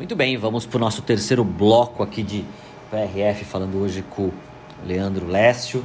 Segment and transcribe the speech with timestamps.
[0.00, 2.42] Muito bem, vamos para o nosso terceiro bloco aqui de
[2.90, 4.32] PRF, falando hoje com o
[4.82, 5.84] Leandro Lécio.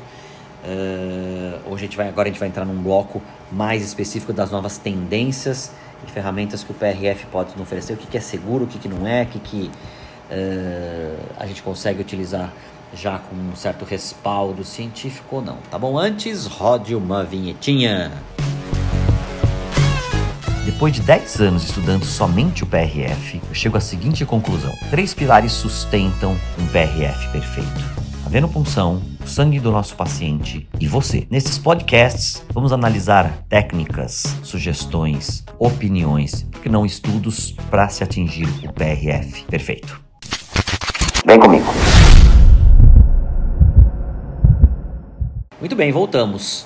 [0.64, 4.52] Uh, hoje a gente vai, agora a gente vai entrar num bloco mais específico das
[4.52, 5.74] novas tendências
[6.08, 8.80] e ferramentas que o PRF pode nos oferecer, o que, que é seguro, o que,
[8.80, 9.70] que não é, o que, que
[10.32, 12.54] uh, a gente consegue utilizar
[12.94, 15.58] já com um certo respaldo científico ou não.
[15.70, 16.00] Tá bom?
[16.00, 18.14] Antes, rode uma vinhetinha.
[20.66, 25.52] Depois de 10 anos estudando somente o PRF, eu chego à seguinte conclusão: três pilares
[25.52, 27.96] sustentam um PRF perfeito.
[28.26, 31.28] A venopunção, o sangue do nosso paciente e você.
[31.30, 39.44] Nesses podcasts, vamos analisar técnicas, sugestões, opiniões, que não estudos para se atingir o PRF
[39.44, 40.02] perfeito.
[41.28, 41.68] Vem comigo.
[45.60, 46.66] Muito bem, voltamos.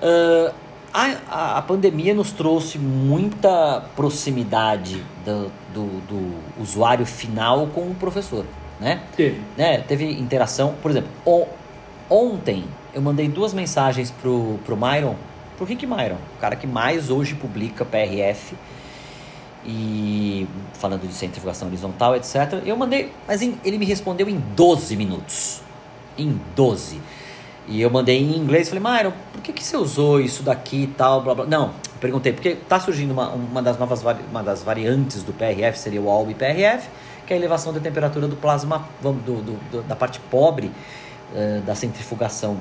[0.00, 0.54] Uh,
[0.92, 8.44] a, a, pandemia nos trouxe muita proximidade do, do, do, usuário final com o professor,
[8.80, 9.00] né?
[9.16, 9.40] Teve.
[9.56, 9.78] Né?
[9.78, 10.74] Teve interação.
[10.82, 11.46] Por exemplo, o,
[12.08, 15.14] ontem eu mandei duas mensagens pro, pro Myron,
[15.56, 18.56] pro Rick Myron, o cara que mais hoje publica PRF
[19.64, 22.62] e falando de centrifugação horizontal, etc.
[22.64, 25.62] Eu mandei, mas ele me respondeu em 12 minutos.
[26.18, 27.00] Em 12.
[27.68, 30.86] E eu mandei em inglês, falei, Myron, por que, que você usou isso daqui e
[30.88, 31.46] tal, blá blá.
[31.46, 36.00] Não, perguntei, porque tá surgindo uma, uma das novas uma das variantes do PRF, seria
[36.00, 36.88] o ALB PRF,
[37.26, 40.72] que é a elevação da temperatura do plasma, vamos, do, do, do da parte pobre
[41.32, 42.58] uh, da centrifugação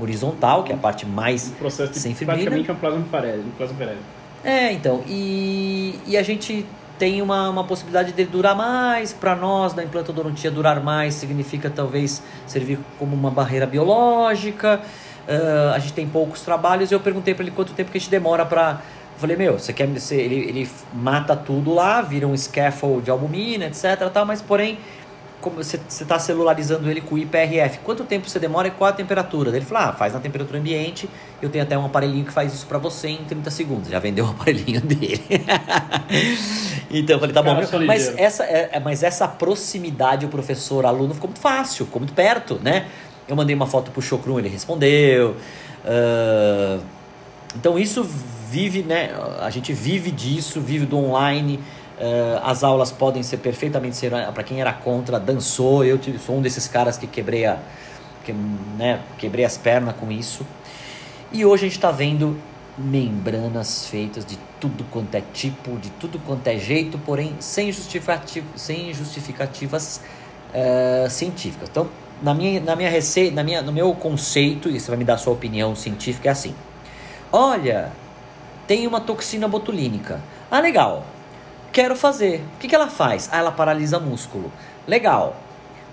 [0.00, 3.42] horizontal, que é a parte mais o processo de, sem praticamente é um plasma Farelli,
[3.46, 4.00] um plasma Farelli.
[4.44, 6.66] É, então, e, e a gente
[6.98, 9.12] tem uma, uma possibilidade de durar mais.
[9.12, 14.80] Para nós, da implantodontia, durar mais significa talvez servir como uma barreira biológica.
[15.28, 16.90] Uh, a gente tem poucos trabalhos.
[16.90, 18.80] Eu perguntei para ele quanto tempo que a gente demora para.
[19.16, 19.88] Falei, meu, você quer.
[20.10, 24.10] Ele, ele mata tudo lá, vira um scaffold de albumina, etc.
[24.12, 24.78] Tal, mas porém
[25.42, 27.80] como você está celularizando ele com IPRF.
[27.80, 29.50] Quanto tempo você demora e qual a temperatura?
[29.54, 31.10] Ele falou: ah, faz na temperatura ambiente.
[31.42, 33.90] Eu tenho até um aparelhinho que faz isso para você em 30 segundos.
[33.90, 35.20] Já vendeu o aparelhinho dele.
[36.90, 37.56] então eu falei: tá bom.
[37.84, 42.58] Mas essa, é, é, mas essa proximidade, o professor-aluno, ficou muito fácil, ficou muito perto,
[42.62, 42.86] né?
[43.28, 45.36] Eu mandei uma foto pro Chocrum, ele respondeu.
[45.84, 46.82] Uh,
[47.56, 48.06] então isso
[48.48, 49.10] vive, né?
[49.40, 51.58] A gente vive disso, vive do online.
[52.02, 55.84] Uh, as aulas podem ser perfeitamente ser para quem era contra dançou.
[55.84, 57.60] Eu sou um desses caras que quebrei a
[58.24, 60.44] que, né, quebrei as pernas com isso.
[61.30, 62.36] E hoje a gente está vendo
[62.76, 67.70] membranas feitas de tudo quanto é tipo de tudo quanto é jeito porém sem
[68.56, 70.00] sem justificativas
[70.52, 71.68] uh, científicas.
[71.68, 71.88] Então
[72.20, 75.14] na minha na minha receita na minha no meu conceito e você vai me dar
[75.14, 76.52] a sua opinião científica é assim.
[77.30, 77.92] Olha
[78.66, 80.20] tem uma toxina botulínica.
[80.50, 81.04] Ah legal
[81.72, 82.44] Quero fazer.
[82.56, 83.30] O que, que ela faz?
[83.32, 84.52] Ah, ela paralisa músculo.
[84.86, 85.36] Legal.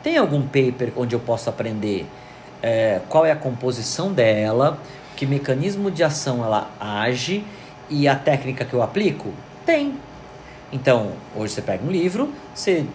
[0.03, 2.05] Tem algum paper onde eu possa aprender
[2.61, 4.77] é, qual é a composição dela,
[5.15, 7.45] que mecanismo de ação ela age
[7.89, 9.33] e a técnica que eu aplico?
[9.65, 9.97] Tem.
[10.71, 12.85] Então, hoje você pega um livro, você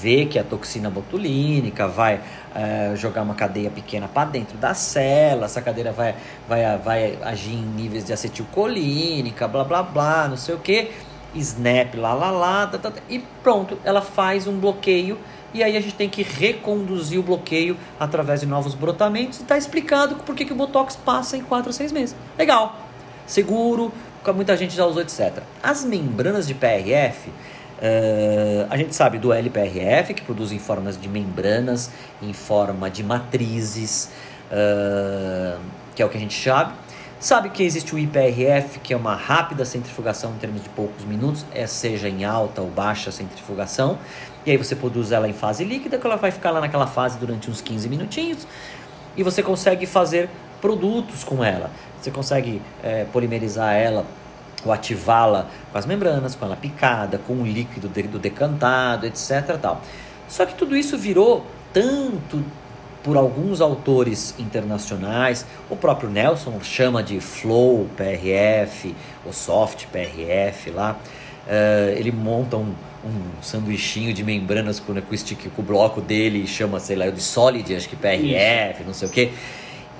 [0.00, 2.20] vê que a toxina botulínica vai
[2.54, 6.16] é, jogar uma cadeia pequena para dentro da célula, essa cadeira vai,
[6.48, 10.90] vai, vai agir em níveis de acetilcolínica, blá blá blá, não sei o que
[11.34, 15.18] snap, lá, lá, lá, tá, tá, tá, e pronto, ela faz um bloqueio
[15.54, 19.56] e aí a gente tem que reconduzir o bloqueio através de novos brotamentos e está
[19.56, 22.16] explicado por que, o Botox passa em 4 a 6 meses.
[22.36, 22.76] Legal,
[23.24, 23.92] seguro,
[24.34, 25.44] muita gente já usou, etc.
[25.62, 27.32] As membranas de PRF, uh,
[27.80, 31.90] eh, a gente sabe do LPRF, que produz em formas de membranas,
[32.20, 34.10] em forma de matrizes,
[34.50, 35.60] uh,
[35.94, 36.72] que é o que a gente sabe.
[37.24, 41.46] Sabe que existe o IPRF, que é uma rápida centrifugação em termos de poucos minutos,
[41.54, 43.98] é seja em alta ou baixa centrifugação.
[44.44, 47.16] E aí você produz ela em fase líquida, que ela vai ficar lá naquela fase
[47.18, 48.46] durante uns 15 minutinhos.
[49.16, 50.28] E você consegue fazer
[50.60, 51.70] produtos com ela.
[51.98, 54.04] Você consegue é, polimerizar ela
[54.62, 59.56] ou ativá-la com as membranas, com ela picada, com o líquido do decantado, etc.
[59.58, 59.80] Tal.
[60.28, 62.44] Só que tudo isso virou tanto
[63.04, 65.46] por alguns autores internacionais.
[65.70, 70.98] O próprio Nelson chama de Flow PRF, ou Soft PRF lá.
[71.46, 72.74] Uh, ele monta um,
[73.04, 76.96] um sanduichinho de membranas com, com, o stick, com o bloco dele e chama, sei
[76.96, 78.86] lá, de Solid, acho que PRF, Isso.
[78.86, 79.30] não sei o que.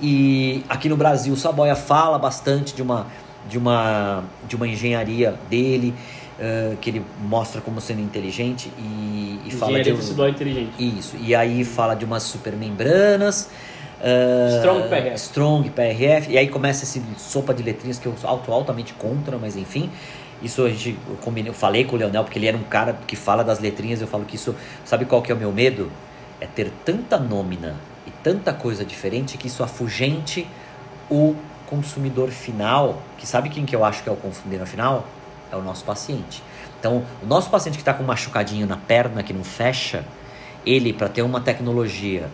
[0.01, 3.05] E aqui no Brasil, o Saboia fala bastante de uma,
[3.47, 5.93] de uma, de uma engenharia dele.
[6.37, 10.73] Uh, que ele mostra como sendo inteligente e, e fala de um, inteligente.
[10.77, 11.15] Isso.
[11.17, 13.49] E aí fala de umas supermembranas.
[14.01, 15.15] Uh, Strong PRF.
[15.15, 16.31] Strong PRF.
[16.31, 19.89] E aí começa esse sopa de letrinhas que eu sou alto, altamente contra, mas enfim.
[20.41, 22.99] Isso a gente, eu, combinei, eu falei com o Leonel, porque ele era um cara
[23.07, 24.53] que fala das letrinhas, eu falo que isso,
[24.83, 25.89] sabe qual que é o meu medo?
[26.41, 30.45] É ter tanta nômina e tanta coisa diferente que isso afugente
[31.09, 31.35] o
[31.65, 35.07] consumidor final, que sabe quem que eu acho que é o consumidor final?
[35.55, 36.43] É o nosso paciente.
[36.77, 40.03] Então, o nosso paciente que está com machucadinho na perna que não fecha,
[40.65, 42.29] ele, para ter uma tecnologia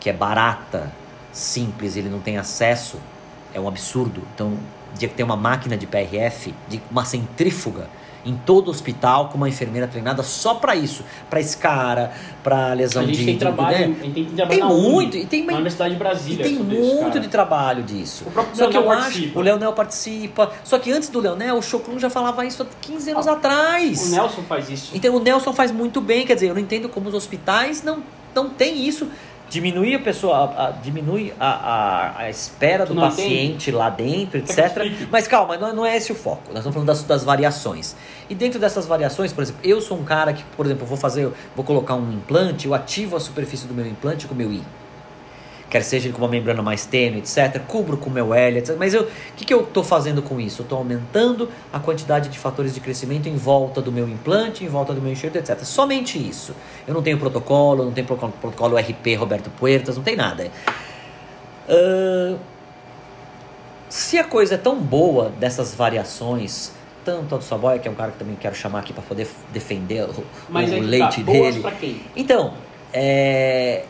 [0.00, 0.92] que é barata,
[1.32, 2.98] simples, ele não tem acesso,
[3.54, 4.22] é um absurdo.
[4.34, 4.58] Então,
[4.98, 7.88] dia que tem uma máquina de PRF, de uma centrífuga,
[8.24, 12.12] em todo hospital com uma enfermeira treinada só para isso, para escara,
[12.42, 13.96] para lesão a gente de tem trabalho, né?
[14.00, 16.44] tem, Tem na muito, e tem na Universidade de Brasília.
[16.44, 17.20] tem isso, muito cara.
[17.20, 18.24] de trabalho disso.
[18.26, 19.38] O próprio Só que eu Leonel acho, participa.
[19.38, 20.52] o Leonel participa.
[20.64, 24.06] Só que antes do Leonel, o Chocrun já falava isso há 15 anos Ah, atrás.
[24.08, 24.90] O Nelson faz isso.
[24.94, 28.02] Então o Nelson faz muito bem, quer dizer, eu não entendo como os hospitais não,
[28.34, 29.08] não tem isso.
[29.54, 34.56] Diminui a pessoa, a- a- diminui a, a, espera do paciente lá dentro, etc.
[35.12, 36.42] Mas calma, não, não é esse o foco.
[36.48, 37.94] Nós estamos falando das, das variações.
[38.28, 41.30] E dentro dessas variações, por exemplo, eu sou um cara que, por exemplo, vou fazer,
[41.54, 44.60] vou colocar um implante, eu ativo a superfície do meu implante com o meu I.
[45.74, 47.60] Quer seja ele com uma membrana mais tênue, etc.
[47.66, 48.76] Cubro com o meu L, etc.
[48.78, 50.62] Mas eu, o que, que eu estou fazendo com isso?
[50.62, 54.68] Eu estou aumentando a quantidade de fatores de crescimento em volta do meu implante, em
[54.68, 55.58] volta do meu enxerto, etc.
[55.64, 56.54] Somente isso.
[56.86, 60.48] Eu não tenho protocolo, não tenho protocolo RP Roberto Puertas, não tem nada.
[61.68, 62.36] Ahn,
[63.88, 66.70] se a coisa é tão boa dessas variações,
[67.04, 69.26] tanto a do Saboia, que é um cara que também quero chamar aqui para poder
[69.52, 71.64] defender o, Mas o leite tá, dele.
[72.14, 72.54] Então,
[72.92, 73.86] é,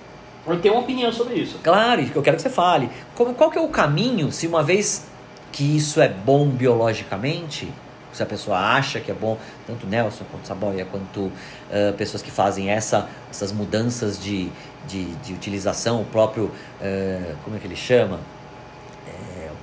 [0.47, 1.59] Eu tenho uma opinião sobre isso.
[1.63, 2.91] Claro, eu quero que você fale.
[3.15, 5.07] Qual que é o caminho, se uma vez
[5.51, 7.73] que isso é bom biologicamente,
[8.13, 11.33] se a pessoa acha que é bom, tanto Nelson quanto Saboia, quanto
[11.71, 14.51] ah, pessoas que fazem essa, essas mudanças de,
[14.87, 16.51] de, de utilização, o próprio,
[16.81, 18.21] ah, como é que ele chama?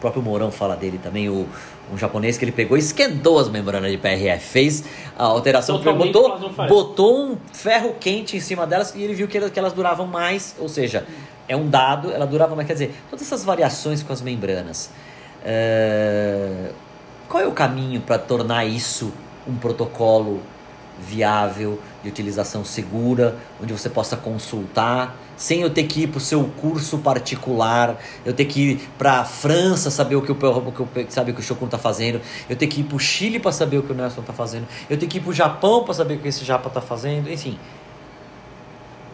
[0.01, 1.47] O próprio Mourão fala dele também, o,
[1.93, 4.83] um japonês que ele pegou e esquentou as membranas de PRF, fez
[5.15, 9.37] a alteração, Totalmente botou, botou um ferro quente em cima delas e ele viu que
[9.37, 11.05] elas, que elas duravam mais, ou seja,
[11.47, 14.89] é um dado, ela durava mais, quer dizer, todas essas variações com as membranas.
[15.45, 16.71] é,
[17.29, 19.13] qual é o caminho para tornar isso
[19.47, 20.41] um protocolo
[20.99, 26.21] viável, de utilização segura, onde você possa consultar, sem eu ter que ir para o
[26.21, 30.71] seu curso particular, eu ter que ir para a França saber o que o, o
[30.71, 32.99] que o, sabe o que o Chocun está fazendo, eu ter que ir para o
[32.99, 35.33] Chile para saber o que o Nelson está fazendo, eu ter que ir para o
[35.33, 37.57] Japão para saber o que esse Japa está fazendo, enfim.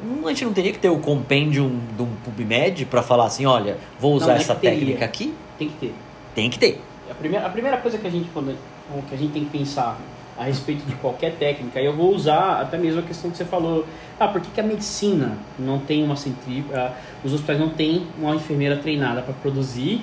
[0.04, 3.46] Hum, A gente não teria que ter o compêndio de um PubMed para falar assim,
[3.46, 5.34] olha, vou usar Não, essa técnica aqui?
[5.58, 5.96] Tem que ter.
[6.36, 6.82] Tem que ter.
[7.10, 9.98] A primeira, a primeira coisa que a gente que a gente tem que pensar
[10.38, 13.46] a respeito de qualquer técnica, e eu vou usar até mesmo a questão que você
[13.46, 13.86] falou,
[14.20, 16.94] ah, por que, que a medicina não tem uma centrífuga,
[17.24, 20.02] os hospitais não têm uma enfermeira treinada para produzir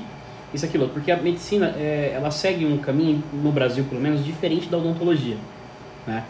[0.55, 4.69] isso aquilo, porque a medicina é, ela segue um caminho no Brasil pelo menos diferente
[4.69, 5.37] da odontologia,
[6.07, 6.23] né?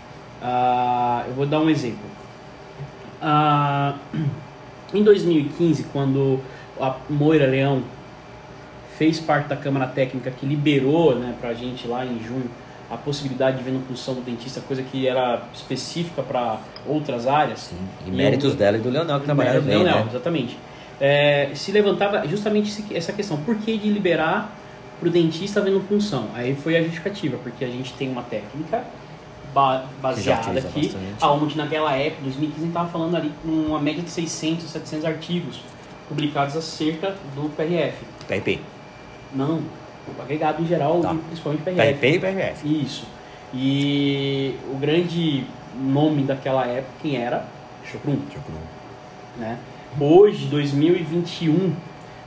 [0.43, 2.05] Ah, eu vou dar um exemplo.
[3.21, 3.97] Ah,
[4.95, 6.41] em 2015, quando
[6.81, 7.83] a Moira Leão
[8.97, 12.49] fez parte da Câmara Técnica que liberou né, para a gente lá em junho
[12.95, 17.61] a possibilidade de venopunção do dentista, coisa que era específica para outras áreas.
[17.61, 17.77] Sim,
[18.07, 20.07] e E méritos eu- dela e do Leonel que trabalharam Não, bem, não, né?
[20.09, 20.57] exatamente.
[21.01, 24.51] É, se levantava justamente essa questão, por que de liberar
[25.01, 26.29] para o dentista vendo função?
[26.35, 28.85] Aí foi a justificativa, porque a gente tem uma técnica
[29.53, 31.15] ba- baseada aqui, bastante.
[31.21, 35.05] aonde naquela época, 2015, a gente estava falando ali com uma média de 600, 700
[35.05, 35.61] artigos
[36.09, 38.05] publicados acerca do PRF.
[38.29, 38.61] PRP.
[39.35, 39.63] Não,
[40.21, 41.15] agregado em geral, Tá.
[41.27, 41.95] principalmente PRF.
[41.95, 42.83] PRP e PRF.
[42.83, 43.07] Isso.
[43.53, 45.45] E o grande
[45.81, 47.47] nome daquela época, quem era?
[47.85, 48.17] Chocrum
[49.37, 49.59] né?
[50.01, 51.73] Hoje, 2021,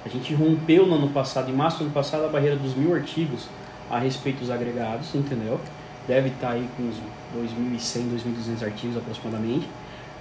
[0.06, 2.94] a gente rompeu no ano passado, em março do ano passado, a barreira dos mil
[2.94, 3.48] artigos
[3.90, 5.60] a respeito dos agregados, entendeu?
[6.08, 6.96] Deve estar aí com uns
[7.36, 9.68] 2.100, 2.200 artigos aproximadamente.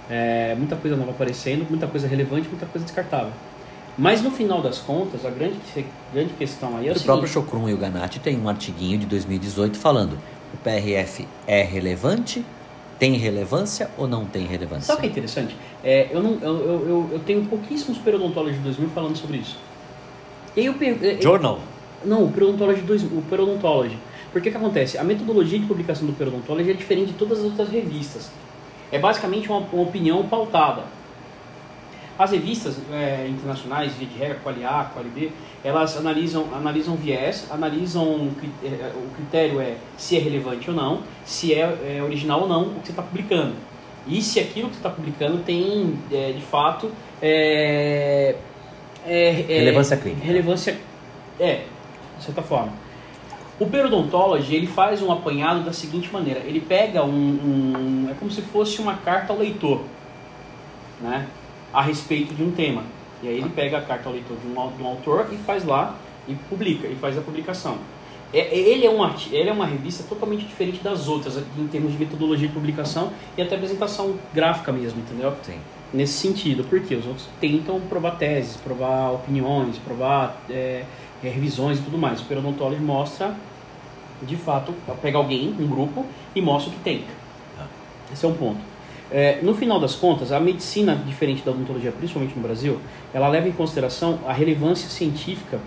[0.09, 3.31] É, muita coisa nova aparecendo, muita coisa relevante, muita coisa descartável.
[3.97, 5.55] Mas no final das contas, a grande,
[6.13, 7.05] grande questão aí é o o seguinte...
[7.05, 10.17] próprio Chocrum e o Ganatti tem um artiguinho de 2018 falando
[10.53, 12.45] o PRF é relevante,
[12.99, 14.85] tem relevância ou não tem relevância?
[14.85, 15.55] Sabe o que é interessante?
[15.83, 19.57] É, eu, não, eu, eu, eu- eu tenho pouquíssimos periodontólogos de 2000 falando sobre isso.
[20.55, 21.59] E aí eu, per- eu- Journal.
[22.05, 23.97] Não, o Periodontology 2, o Periodontology.
[24.31, 24.97] Porque o que acontece?
[24.99, 28.29] A metodologia de publicação do Periodontology é diferente de todas as outras revistas.
[28.91, 30.83] É basicamente uma, uma opinião pautada.
[32.17, 35.31] As revistas é, internacionais, via de regra, Quali A, Quali B,
[35.63, 38.29] elas analisam, analisam viés, analisam
[38.63, 42.63] é, o critério é se é relevante ou não, se é, é original ou não
[42.63, 43.53] o que você está publicando.
[44.07, 48.35] E se aquilo que você está publicando tem, é, de fato, é-
[49.05, 50.25] é- Relevância clínica.
[50.25, 50.77] Relevância,
[51.39, 51.63] é,
[52.17, 52.71] de certa forma.
[53.59, 56.41] O Periodontology, ele faz um apanhado da seguinte maneira.
[56.41, 58.07] Ele pega um, um...
[58.09, 59.81] É como se fosse uma carta ao leitor,
[61.01, 61.25] né?
[61.77, 62.81] A respeito de um tema.
[63.21, 65.63] E aí ele pega a carta ao leitor de um, de um autor e faz
[65.63, 65.95] lá,
[66.27, 67.77] e publica, e faz a publicação.
[68.33, 71.99] É, ele, é um, ele é uma revista totalmente diferente das outras, em termos de
[71.99, 75.35] metodologia de publicação e até apresentação gráfica mesmo, entendeu?
[75.43, 75.59] Sim.
[75.93, 80.83] Nesse sentido, porque os outros tentam provar teses, provar opiniões, provar é,
[81.23, 82.21] é, revisões e tudo mais.
[82.21, 83.35] O Perodontology mostra,
[84.23, 86.03] de fato, pega alguém, um grupo,
[86.35, 87.05] e mostra o que tem.
[88.11, 88.76] Esse é um ponto.
[89.11, 92.79] É, no final das contas, a medicina, diferente da odontologia, principalmente no Brasil,
[93.13, 95.59] ela leva em consideração a relevância científica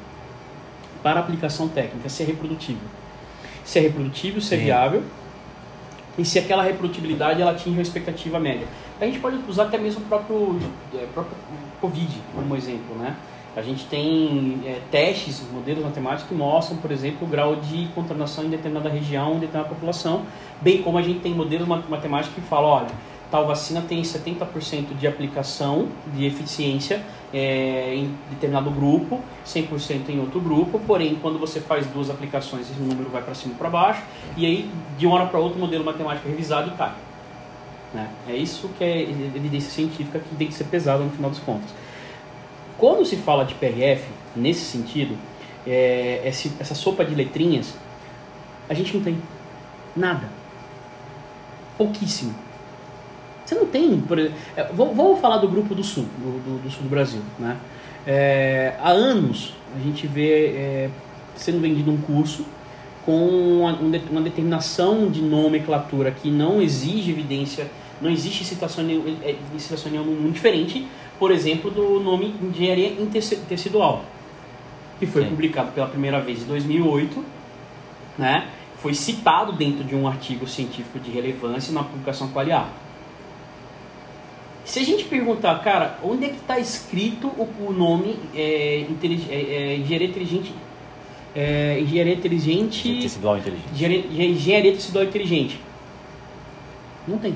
[1.03, 2.83] para a aplicação técnica, se é reprodutível.
[3.65, 5.03] Se é reprodutível, se é viável,
[6.19, 8.67] e se aquela reprodutibilidade ela atinge a expectativa média.
[9.01, 10.59] A gente pode usar até mesmo o próprio,
[10.95, 11.37] é, próprio
[11.81, 13.17] Covid como exemplo, né?
[13.57, 18.45] A gente tem é, testes, modelos matemáticos que mostram, por exemplo, o grau de contaminação
[18.45, 20.23] em determinada região, em determinada população,
[20.61, 22.91] bem como a gente tem modelos matemáticos que falam, olha,
[23.31, 27.01] tal vacina tem 70% de aplicação, de eficiência
[27.33, 32.81] é, em determinado grupo, 100% em outro grupo, porém, quando você faz duas aplicações, esse
[32.81, 34.03] número vai para cima e para baixo,
[34.37, 36.93] e aí, de uma hora para outra, o modelo matemático é revisado e cai.
[37.95, 38.09] Né?
[38.29, 41.71] É isso que é evidência científica que tem que ser pesada no final das contas.
[42.77, 45.17] Quando se fala de PRF, nesse sentido,
[45.67, 47.75] é, essa sopa de letrinhas,
[48.69, 49.21] a gente não tem
[49.95, 50.29] nada.
[51.77, 52.50] Pouquíssimo
[53.45, 54.01] você não tem.
[54.01, 54.31] Por, é,
[54.73, 57.21] vamos falar do grupo do sul, do, do, do sul do Brasil.
[57.39, 57.57] Né?
[58.07, 60.91] É, há anos a gente vê é,
[61.37, 62.45] sendo vendido um curso
[63.05, 63.73] com uma,
[64.11, 67.71] uma, determinação de nomenclatura que não exige evidência,
[68.01, 68.85] não existe citação,
[69.23, 70.87] é, citação nenhuma muito diferente,
[71.19, 72.95] por exemplo, do nome Engenharia
[73.49, 74.05] Tecidual,
[74.99, 75.31] que foi Sim.
[75.31, 77.25] publicado pela primeira vez em 2008,
[78.19, 78.49] né?
[78.81, 82.73] foi citado dentro de um artigo científico de relevância na publicação Qualiar.
[84.65, 89.27] Se a gente perguntar, cara, onde é que está escrito o, o nome é, intelig,
[89.31, 90.55] é, é, engenharia inteligente?
[91.35, 93.01] É, engenharia inteligente.
[93.03, 93.69] Tecidual inteligente.
[93.73, 95.61] Engenharia, engenharia tecidual inteligente.
[97.07, 97.35] Não tem.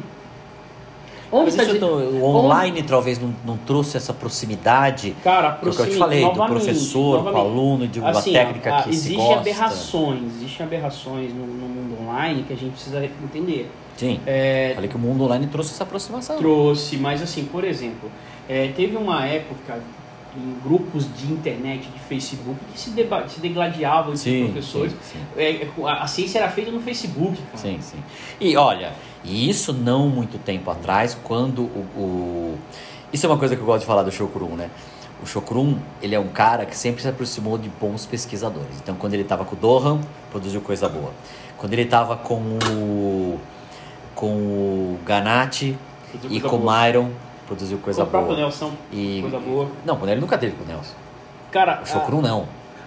[1.33, 2.89] Onde Mas isso, o online onde...
[2.89, 5.17] talvez não, não, trouxe essa proximidade.
[5.25, 7.33] Cara, proximidade, que eu te falei, do professor novamente.
[7.33, 9.41] com o aluno, de uma assim, técnica a, que existe se gosta.
[9.41, 13.69] aberrações, existem aberrações no, no mundo online que a gente precisa entender.
[13.97, 14.21] Sim.
[14.27, 16.37] É, Falei que o mundo online trouxe essa aproximação.
[16.37, 18.11] Trouxe, mas assim, por exemplo,
[18.49, 19.81] é, teve uma época
[20.37, 24.93] em grupos de internet, de Facebook, que se, deba se degladiavam entre sim, professores.
[25.03, 25.41] Sim, sim.
[25.41, 27.37] É, a, ciência era feita no Facebook.
[27.37, 27.57] Cara.
[27.57, 27.99] Sim, sim.
[28.41, 28.93] E olha,
[29.25, 32.59] isso não muito tempo atrás, quando o, o...
[33.13, 34.71] Isso é uma coisa que eu gosto de falar do Shokrum, né?
[35.23, 38.77] O Shokrum, ele é um cara que sempre se aproximou de bons pesquisadores.
[38.83, 41.13] Então, quando ele estava com o Dohan, produziu coisa boa.
[41.57, 43.39] Quando ele estava com o
[44.15, 45.77] com o Ganatti
[46.31, 47.11] e com o Myron,
[47.47, 48.09] produziu coisa boa.
[48.09, 49.69] O próprio Nelson, e, coisa boa.
[49.85, 50.95] Não, ele nunca teve com o Nelson.
[51.51, 52.47] Cara, o Chocru não.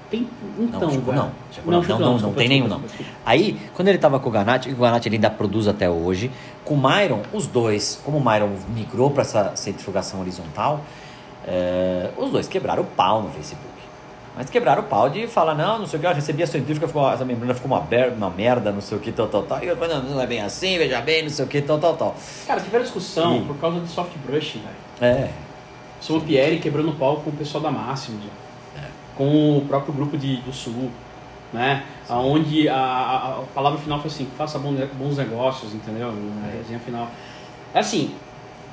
[0.09, 0.25] Tem,
[0.57, 1.31] então, não, Chico, não.
[1.51, 2.81] Chico, não, não, não, não, tem nenhum não.
[3.25, 6.31] Aí, quando ele estava com o Ganatti, o Ganatti ele ainda produz até hoje.
[6.63, 10.79] Com o Myron, os dois, como o Myron migrou para essa centrifugação horizontal,
[11.45, 13.66] é, os dois quebraram o pau no Facebook.
[14.37, 16.87] Mas quebraram o pau de falar, não, não sei o que, eu recebi a científica,
[16.87, 17.83] ficou, essa membrana ficou uma,
[18.15, 19.63] uma merda, não sei o que, tal, tal, tal.
[19.63, 21.79] E eu falei, não, não é bem assim, veja bem, não sei o que, tal,
[21.79, 22.15] tal, tal.
[22.45, 23.45] Cara, tiveram discussão e...
[23.45, 25.11] por causa de soft brush, velho.
[25.15, 25.31] É.
[25.99, 28.19] Sobre o Pierre quebrando o pau com o pessoal da Máximo,
[28.77, 28.81] é.
[29.15, 30.91] com o próprio grupo de, do Sul,
[31.51, 31.83] né?
[32.05, 32.13] Sim.
[32.13, 36.09] Onde a, a, a, palavra final foi assim, faça bons negócios, entendeu?
[36.09, 36.57] A é.
[36.57, 37.07] resenha final.
[37.73, 38.13] É assim...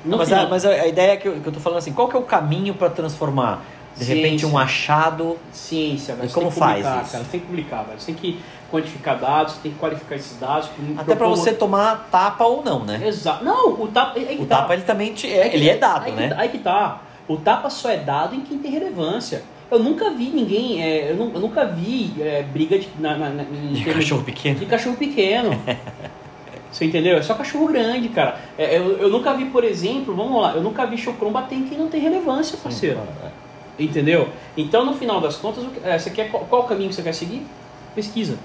[0.05, 2.07] Não, mas, a, mas a, ideia é que eu, que eu tô falando assim, qual
[2.07, 3.63] que é o caminho para transformar
[3.97, 4.23] de Ciência.
[4.23, 5.37] repente um achado.
[5.51, 6.29] Ciência, velho.
[6.29, 7.11] E como faz publicar, isso?
[7.11, 7.99] Cara, você tem que publicar, velho.
[7.99, 10.69] Você tem que quantificar dados, você tem que qualificar esses dados.
[10.97, 13.01] Até para você tomar tapa ou não, né?
[13.07, 13.43] Exato.
[13.43, 14.19] Não, o tapa.
[14.19, 14.57] o tá.
[14.57, 16.27] tapa ele também te, é, ele é dado, aí né?
[16.29, 17.01] Que, aí que tá.
[17.27, 19.43] O tapa só é dado em quem tem relevância.
[19.71, 23.83] Eu nunca vi ninguém, é, eu, eu, nunca vi é, briga de, na, na, de
[23.85, 24.59] cachorro pequeno.
[24.59, 25.49] De cachorro pequeno.
[26.71, 27.17] Você entendeu?
[27.17, 28.37] É só cachorro grande, cara.
[28.57, 31.63] É, eu, eu nunca vi, por exemplo, vamos lá, eu nunca vi chocron bater em
[31.63, 32.99] quem não tem relevância, parceiro.
[32.99, 33.44] Sim, é.
[33.77, 34.29] Entendeu?
[34.55, 37.45] Então, no final das contas, é, você quer, qual, o caminho que você quer seguir?
[37.93, 38.37] Pesquisa.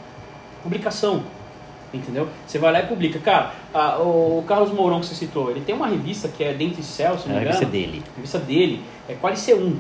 [0.63, 1.23] Publicação.
[1.93, 2.29] Entendeu?
[2.47, 3.19] Você vai lá e publica.
[3.19, 6.83] Cara, a, o Carlos Mourão que você citou, ele tem uma revista que é Dente
[6.83, 7.57] Céu, se não me engano.
[7.57, 8.03] É a revista dele.
[8.07, 8.83] A revista dele.
[9.09, 9.77] É quase C1.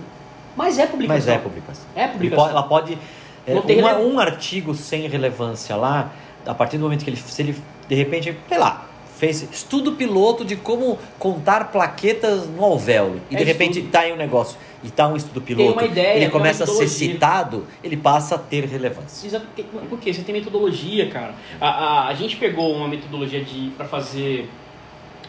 [0.56, 1.16] Mas é publicação.
[1.16, 1.84] Mas é publicação.
[1.94, 2.44] É publicação.
[2.44, 2.98] Pode, ela pode...
[3.46, 6.12] É, uma, um artigo sem relevância lá,
[6.44, 7.16] a partir do momento que ele...
[7.16, 7.56] Se ele,
[7.88, 8.86] de repente, sei lá,
[9.20, 13.20] fez estudo piloto de como contar plaquetas no alvéolo.
[13.30, 13.92] E é de repente estudo.
[13.92, 16.66] tá aí um negócio e está um estudo piloto, uma ideia, ele tem começa a
[16.66, 19.26] ser citado, ele passa a ter relevância.
[19.26, 19.46] Exato,
[19.88, 21.34] porque, você tem metodologia, cara.
[21.60, 24.48] A, a, a gente pegou uma metodologia de para fazer.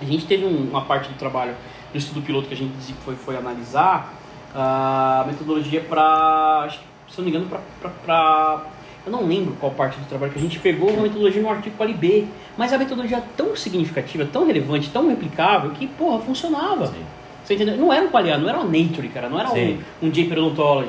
[0.01, 1.53] A gente teve um- uma parte do trabalho
[1.91, 4.13] do estudo piloto que a gente foi, foi analisar
[4.55, 6.70] a metodologia para.
[7.10, 7.60] Se eu não me engano,
[8.05, 8.65] para.
[9.05, 11.75] Eu não lembro qual parte do trabalho que a gente pegou uma metodologia no artigo
[11.75, 12.25] Quali B.
[12.55, 16.88] Mas a metodologia é tão significativa, tão relevante, tão replicável que, porra, funcionava.
[16.88, 17.03] Sim.
[17.43, 17.77] Você entendeu?
[17.77, 19.83] Não era um Qualia, não era uma Nature, cara, não era Sim.
[20.01, 20.21] um, um J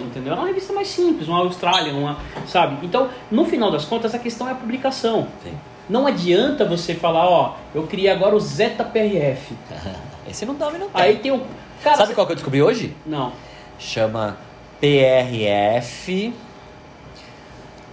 [0.02, 0.32] entendeu?
[0.32, 2.84] Era uma revista mais simples, uma Australian, uma, sabe?
[2.86, 5.28] Então, no final das contas, a questão é a publicação.
[5.42, 5.52] Sim.
[5.88, 9.54] Não adianta você falar, ó, eu criei agora o Zeta PRF.
[10.30, 11.02] Esse não dá, não tem.
[11.02, 11.42] Aí tem o.
[11.82, 12.94] Cara, Sabe você- qual que eu descobri hoje?
[13.04, 13.32] Não.
[13.78, 14.36] Chama
[14.80, 16.32] PRF.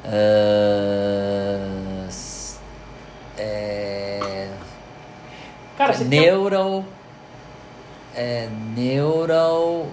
[0.06, 2.60] ah, s-
[3.38, 4.48] é,
[5.78, 6.20] Cara, você tem.
[8.16, 9.88] É, neural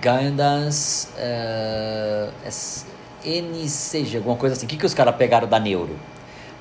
[0.00, 2.86] guidance é, S-
[3.24, 4.66] NCG, alguma coisa assim.
[4.66, 5.96] O que, que os caras pegaram da neuro?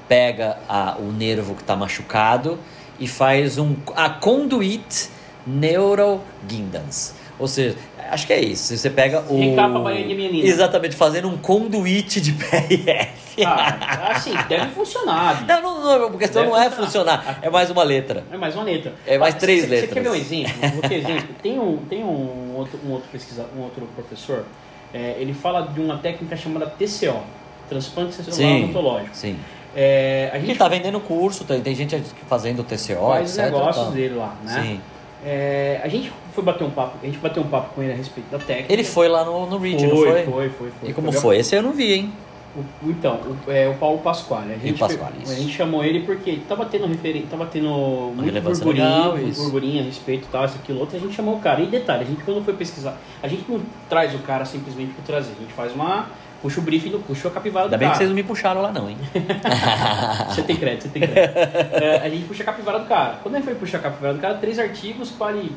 [0.08, 2.60] Pega a- o nervo que está machucado
[3.00, 5.10] e faz um a conduit
[5.46, 7.14] neural guidance.
[7.40, 7.76] Ou seja,
[8.12, 8.78] acho que é isso.
[8.78, 9.40] Você pega o.
[9.40, 10.48] Recapa a de menina.
[10.48, 13.31] Exatamente, fazendo um conduit de PRF.
[13.44, 15.46] Cara, assim, deve funcionar.
[15.46, 17.18] Não, não, não, a questão Deve não é funcionar.
[17.22, 18.24] funcionar, é mais uma letra.
[18.32, 18.94] É mais uma letra.
[19.06, 19.90] É mais Ah, três você- letras.
[19.90, 20.94] Você quer ver um exemplo?
[20.94, 21.36] Exemplo.
[21.42, 24.46] Tem um, tem um outro, um outro pesquisador, um outro professor,
[24.94, 27.22] é, ele fala de uma técnica chamada TCO,
[27.70, 29.16] transplante celular odontológico.
[29.16, 29.38] sim.
[29.74, 33.52] É, a Ele gente tá vendendo curso, tem, tem gente fazendo TCO, faz os etc.
[33.54, 33.94] negócios tal.
[33.94, 34.62] dele lá, né?
[34.62, 34.82] Sim.
[35.24, 37.96] É, a gente foi bater um papo, a gente bateu um papo com ele a
[37.96, 38.74] respeito da técnica.
[38.74, 40.24] Ele foi lá no, no Reach, foi, não foi?
[40.26, 40.90] foi, foi, foi.
[40.90, 41.38] E como Foi foi?
[41.38, 42.14] Esse eu não vi, hein?
[42.56, 43.16] O- então,
[43.48, 44.54] o, é, o Paulo Pasquale.
[44.54, 47.70] A gente, Pasquale, a gente chamou ele porque tava tendo referen tava tendo
[48.16, 50.98] muito burburinho, legal, burburinho a respeito tal, isso, aquilo, outro.
[50.98, 51.62] A gente chamou o cara.
[51.62, 55.04] E detalhe, a gente quando foi pesquisar, a gente não traz o cara simplesmente por
[55.04, 55.32] trazer.
[55.38, 56.08] A gente faz uma...
[56.42, 57.98] Puxa o briefing, puxa a capivara Ainda do bem que cara.
[58.00, 58.98] vocês não me puxaram lá não, hein?
[60.28, 61.38] Você tem crédito, você tem crédito.
[61.38, 63.20] É, a gente puxa a capivara do cara.
[63.22, 65.56] Quando a gente foi puxar a capivara do cara, três artigos quali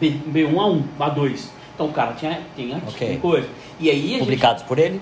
[0.00, 1.44] B, B1 a 1, A2.
[1.74, 3.06] Então o cara tinha, tem artigo, Ok.
[3.06, 3.48] tem coisa.
[3.78, 4.98] E aí a gente, Publicados por ele,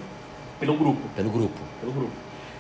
[0.60, 1.60] pelo grupo, pelo grupo.
[1.80, 2.12] pelo grupo.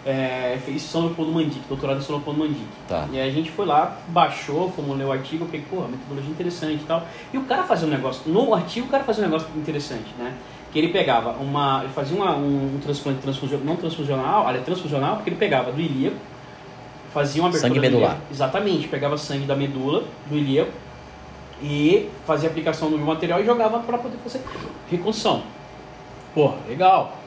[0.04, 2.66] É, fez São Leopoldo Mandic, doutorado em São Leopoldo Mandic.
[2.88, 3.06] Tá.
[3.12, 6.30] E aí a gente foi lá, baixou, fomos ler o artigo, eu peguei, pô, metodologia
[6.30, 7.06] interessante e tal.
[7.32, 10.34] E o cara fazia um negócio, no artigo o cara fazia um negócio interessante, né?
[10.72, 15.16] Que ele pegava uma, ele fazia uma, um, um transplante transfusional, não transfusional, olha, transfusional,
[15.16, 16.16] porque ele pegava do ilíaco,
[17.12, 18.10] fazia uma abertura Sangue medular.
[18.12, 20.72] ilíaco, exatamente, pegava sangue da medula, do ilíaco,
[21.62, 24.40] e fazia aplicação no material e jogava para poder fazer
[24.90, 25.42] reconstrução.
[26.34, 27.19] Pô, legal.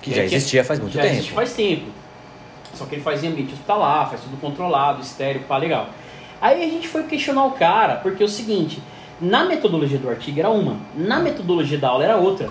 [0.00, 1.14] Que já aí existia faz muito já tempo.
[1.14, 1.86] existe faz tempo.
[2.74, 5.88] Só que ele faz em ambiente hospitalar, faz tudo controlado, estéreo, pá, legal.
[6.40, 8.80] Aí a gente foi questionar o cara, porque é o seguinte,
[9.20, 12.48] na metodologia do artigo era uma, na metodologia da aula era outra,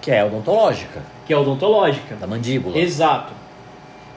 [0.00, 2.14] Que é odontológica, que é a odontológica.
[2.14, 2.78] da mandíbula.
[2.78, 3.32] Exato.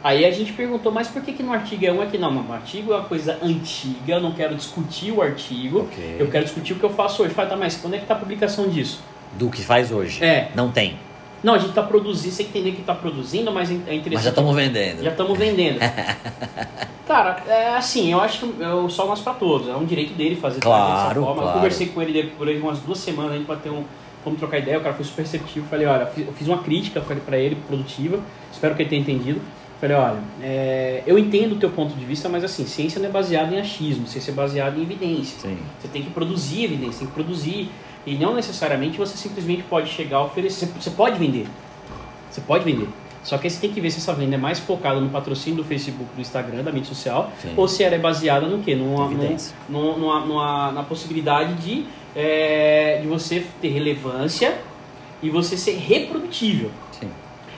[0.03, 2.17] Aí a gente perguntou, mas por que, que no artigo é um aqui?
[2.19, 6.17] Não, no artigo é uma coisa antiga, eu não quero discutir o artigo, Ok.
[6.19, 7.33] eu quero discutir o que eu faço hoje.
[7.33, 9.01] Fala, tá, mas quando é que tá a publicação disso?
[9.33, 10.23] Do que faz hoje.
[10.23, 10.51] É.
[10.53, 10.99] Não tem.
[11.43, 14.13] Não, a gente tá produzindo, você entender que tá produzindo, mas é interessante.
[14.13, 15.04] Mas já estamos vendendo.
[15.04, 15.80] Já estamos vendendo.
[17.08, 19.69] Cara, é assim, eu acho que é o sol nasce pra todos.
[19.69, 21.41] É um direito dele fazer Claro, dessa forma.
[21.41, 21.54] Eu claro.
[21.54, 23.84] conversei com ele por aí umas duas semanas, a gente bateu um.
[24.23, 25.65] Fomos trocar ideia, o cara foi super receptivo.
[25.67, 28.19] Falei, olha, eu fiz uma crítica pra ele, produtiva.
[28.52, 29.39] Espero que ele tenha entendido.
[29.80, 33.12] Falei, olha, é, eu entendo o teu ponto de vista, mas assim, ciência não é
[33.12, 35.39] baseada em achismo, ciência é baseada em evidência.
[35.39, 35.58] Sim.
[35.80, 37.69] Você tem que produzir evidência, tem que produzir.
[38.08, 40.67] E não necessariamente você simplesmente pode chegar a oferecer.
[40.80, 41.46] Você- pode vender.
[42.32, 42.88] Você pode vender.
[43.22, 45.58] Só que aí você tem que ver se essa venda é mais focada no patrocínio
[45.58, 47.54] do Facebook, do Instagram, da mídia social, Sim.
[47.58, 48.74] ou se ela é baseada no quê?
[48.76, 54.58] Numa, numa, numa, numa- na possibilidade de, é, de você ter relevância
[55.22, 56.72] e você ser reprodutível.
[56.98, 57.10] Sim.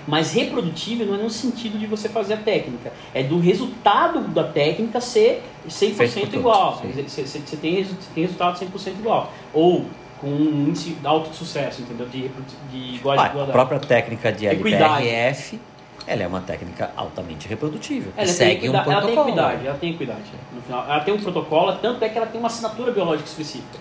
[0.07, 4.43] Mas reprodutível não é no sentido de você fazer a técnica, é do resultado da
[4.45, 6.81] técnica ser 100% Feito por todos, igual.
[7.07, 9.31] Você, tem, você tem resultado 100% igual.
[9.53, 9.85] Ou
[10.19, 12.07] com um índice alto de sucesso, entendeu?
[12.07, 12.27] De,
[12.71, 13.51] de igual Ah, a igualdade.
[13.51, 14.47] própria técnica de.
[14.47, 15.59] LPRF,
[16.07, 18.11] ela é uma técnica altamente reprodutível.
[18.17, 19.27] Ela segue um equidade, ela tem protocolo.
[19.29, 20.21] equidade, ela tem equidade.
[20.53, 23.77] No final, ela tem um protocolo, tanto é que ela tem uma assinatura biológica específica.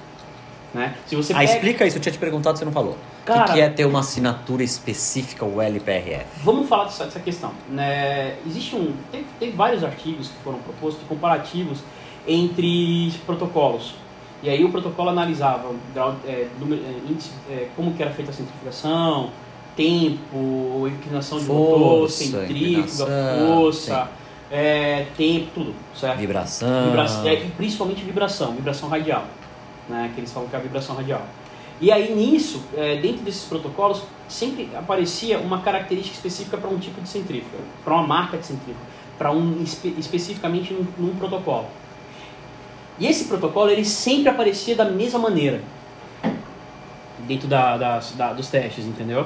[0.75, 0.95] Né?
[1.07, 2.93] Se você Ah, pega- explica isso, eu tinha te perguntado, você não falou.
[3.27, 6.27] o que, que é ter uma assinatura específica, o LPRF?
[6.45, 7.53] Vamos falar dessa, dessa questão.
[7.71, 8.37] Né?
[8.47, 11.79] Existe um, tem, tem vários artigos que foram propostos comparativos
[12.27, 13.95] entre protocolos.
[14.43, 18.31] E aí o protocolo analisava grau, é, número- é, índice, é, como que era feita
[18.31, 19.31] a centrifugação,
[19.77, 24.09] tempo, inclinação de motor, Força, centrífuga, inclinação, força,
[24.51, 26.19] é, tempo, tudo, certo?
[26.19, 26.85] Vibração.
[26.87, 27.25] Vibração,
[27.57, 29.25] principalmente vibração, vibração radial,
[29.89, 30.11] né?
[30.15, 31.23] Que eles falam que é a vibração radial.
[31.81, 37.01] E aí nisso, é, dentro desses protocolos, sempre aparecia uma característica específica para um tipo
[37.01, 38.85] de centrífuga, para uma marca de centrífuga,
[39.17, 41.67] para um espe especificamente num, num, protocolo.
[42.99, 45.61] E esse protocolo ele sempre aparecia da mesma maneira
[47.29, 49.23] dentro da, da, da dos testes, entendeu?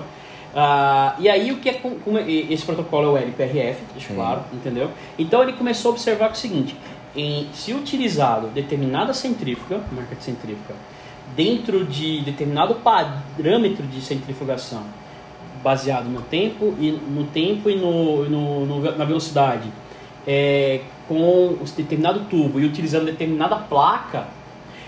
[0.53, 4.43] Uh, e aí o que é com, com, esse protocolo é o LPRF, deixa claro,
[4.53, 4.91] entendeu?
[5.19, 6.77] Então ele começou a observar o seguinte:
[7.17, 10.75] em, se utilizado determinada centrífuga, marca de centrífuga,
[11.35, 14.83] dentro de determinado parâmetro de centrifugação,
[15.63, 19.71] baseado no tempo e no tempo e no, no, no na velocidade,
[20.27, 20.81] é,
[21.13, 24.29] com determinado tubo e utilizando determinada placa,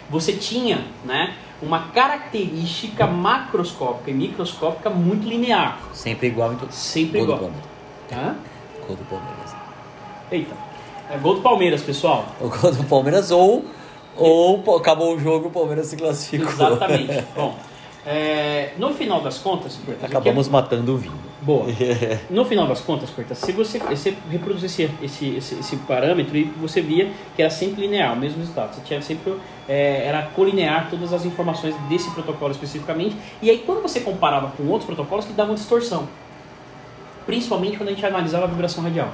[0.09, 5.79] você tinha, né, uma característica macroscópica e microscópica muito linear.
[5.93, 6.73] Sempre igual em tudo.
[6.73, 7.51] Sempre gol igual.
[7.51, 8.37] Do Hã?
[8.87, 9.57] Gol do Palmeiras.
[10.31, 10.55] Eita.
[11.11, 12.27] É gol do Palmeiras, pessoal.
[12.41, 13.65] O gol do Palmeiras ou
[14.17, 16.53] ou acabou o jogo, o Palmeiras se classificou.
[16.53, 17.25] Exatamente.
[17.35, 17.57] Bom,
[18.07, 21.19] é, no final das contas, acabamos matando o vinho.
[21.41, 21.67] Boa.
[22.31, 26.81] No final das contas, Corta, se você, você reproduzisse esse, esse, esse, parâmetro e você
[26.81, 28.75] via que era sempre linear, o mesmo resultado.
[28.75, 29.35] Você tinha sempre
[29.69, 33.17] é, era colinear todas as informações desse protocolo especificamente.
[33.43, 36.09] E aí quando você comparava com outros protocolos que davam distorsão,
[37.27, 39.13] principalmente quando a gente analisava a vibração radial.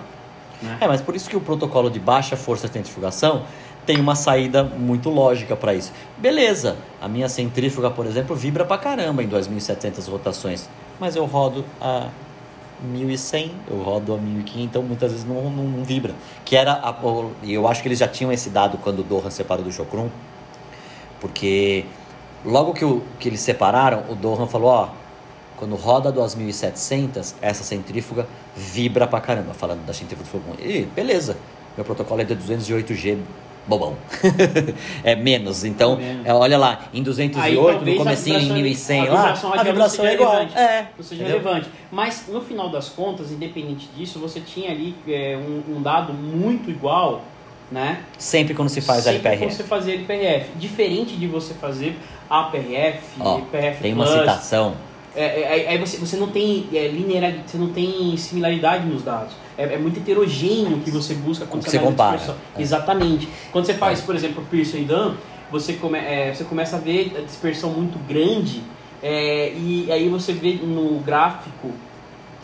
[0.62, 0.78] Né?
[0.80, 3.44] É, mas por isso que o protocolo de baixa força de centrifugação
[3.86, 5.92] tem uma saída muito lógica para isso.
[6.18, 11.64] Beleza, a minha centrífuga, por exemplo, vibra pra caramba em 2.700 rotações, mas eu rodo
[11.80, 12.08] a
[12.92, 16.14] 1.100, eu rodo a 1.500, então muitas vezes não, não, não vibra.
[16.44, 16.94] Que era, a,
[17.44, 20.08] eu acho que eles já tinham esse dado quando o Dohan separou do Chocrum,
[21.20, 21.84] porque
[22.44, 24.88] logo que, o, que eles separaram, o Dohan falou, ó,
[25.56, 30.54] quando roda 2.700, essa centrífuga vibra pra caramba, falando da centrífuga do fogão.
[30.58, 31.36] E beleza,
[31.76, 33.18] meu protocolo é de 208G
[33.66, 33.96] bobão.
[35.04, 35.64] é menos.
[35.64, 36.26] Então, menos.
[36.26, 40.14] É, olha lá, em 208, Aí, no comecinho, em 1100 a lá, a vibração é
[40.14, 40.32] igual.
[40.32, 41.68] Relevante, é, não seja relevante.
[41.90, 46.70] Mas, no final das contas, independente disso, você tinha ali é, um, um, dado muito
[46.70, 47.22] igual,
[47.70, 48.02] né?
[48.18, 49.44] Sempre quando se faz Sempre LPRF.
[49.44, 50.50] quando você fazia LPRF.
[50.56, 51.96] Diferente de você fazer
[52.28, 54.76] APRF, oh, LPRF Tem uma citação
[55.14, 59.34] é, é, aí você, você não tem é, linearidade, você não tem similaridade nos dados.
[59.60, 62.36] É, é muito heterogêneo o que você busca quando você, você compara.
[62.56, 62.62] É.
[62.62, 63.28] Exatamente.
[63.52, 65.14] Quando você faz, por exemplo, Pearson e Dan,
[65.50, 68.62] você, come, é, você começa a ver a dispersão muito grande
[69.02, 71.72] é, e aí você vê no gráfico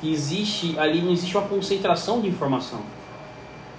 [0.01, 2.81] que existe ali não existe uma concentração de informação.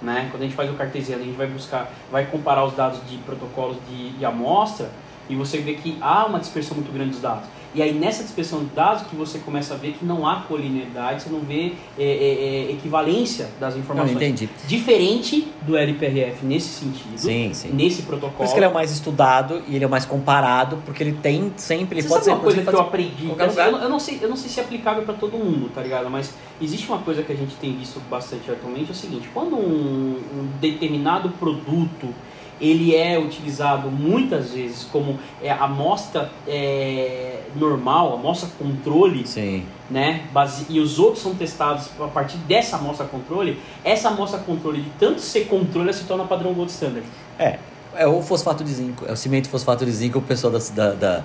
[0.02, 0.28] Né?
[0.30, 3.18] Quando a gente faz o cartesiano, a gente vai buscar, vai comparar os dados de
[3.18, 4.90] protocolos de, de amostra
[5.28, 7.48] e você vê que há uma dispersão muito grande dos dados.
[7.74, 11.22] E aí nessa dispersão de dados que você começa a ver que não há colinearidade,
[11.22, 14.14] você não vê é, é, é, equivalência das informações.
[14.14, 14.48] Não, entendi.
[14.66, 17.70] Diferente do LPRF nesse sentido, sim, sim.
[17.72, 18.36] nesse protocolo.
[18.36, 21.02] Por isso que ele é o mais estudado e ele é o mais comparado, porque
[21.02, 21.98] ele tem sempre...
[21.98, 23.32] Ele Você pode sabe ser, uma coisa que eu aprendi?
[23.38, 25.82] Assim, eu, eu, não sei, eu não sei se é aplicável para todo mundo, tá
[25.82, 26.08] ligado?
[26.10, 29.56] Mas existe uma coisa que a gente tem visto bastante atualmente, é o seguinte, quando
[29.56, 32.14] um, um determinado produto
[32.60, 39.64] ele é utilizado muitas vezes como é, amostra é, normal, amostra controle, Sim.
[39.90, 40.24] né?
[40.32, 43.58] Base, e os outros são testados a partir dessa amostra controle.
[43.84, 47.06] Essa amostra controle, de tanto ser controle, se torna padrão gold standard.
[47.38, 47.58] É,
[47.94, 50.94] é o fosfato de zinco, é o cimento fosfato de zinco, o pessoal da, da,
[50.94, 51.24] da...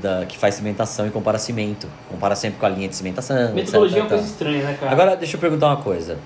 [0.00, 1.86] Da, que faz cimentação e compara cimento.
[2.08, 3.52] Compara sempre com a linha de cimentação.
[3.52, 4.92] Metodologia etc, é uma coisa estranha, né, cara?
[4.92, 6.16] Agora, deixa eu perguntar uma coisa.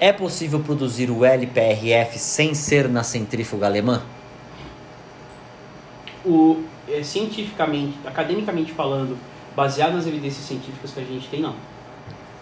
[0.00, 4.02] É possível produzir o LPRF sem ser na centrífuga alemã?
[6.24, 9.18] O, é, cientificamente, academicamente falando,
[9.54, 11.54] baseado nas evidências científicas que a gente tem, não.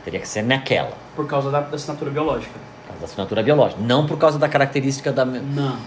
[0.04, 0.92] Teria que ser naquela.
[1.16, 2.54] Por causa da, da assinatura biológica.
[2.54, 3.82] Por causa da assinatura biológica.
[3.82, 5.24] Não por causa da característica da.
[5.24, 5.78] Não.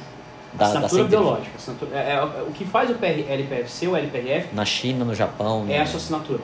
[0.54, 1.52] Da, assinatura da biológica.
[1.56, 4.54] Assinatura, é, é, o que faz o PR, LPF ser o LPRF.
[4.54, 5.66] Na China, no Japão.
[5.70, 5.84] É no...
[5.84, 6.42] a sua assinatura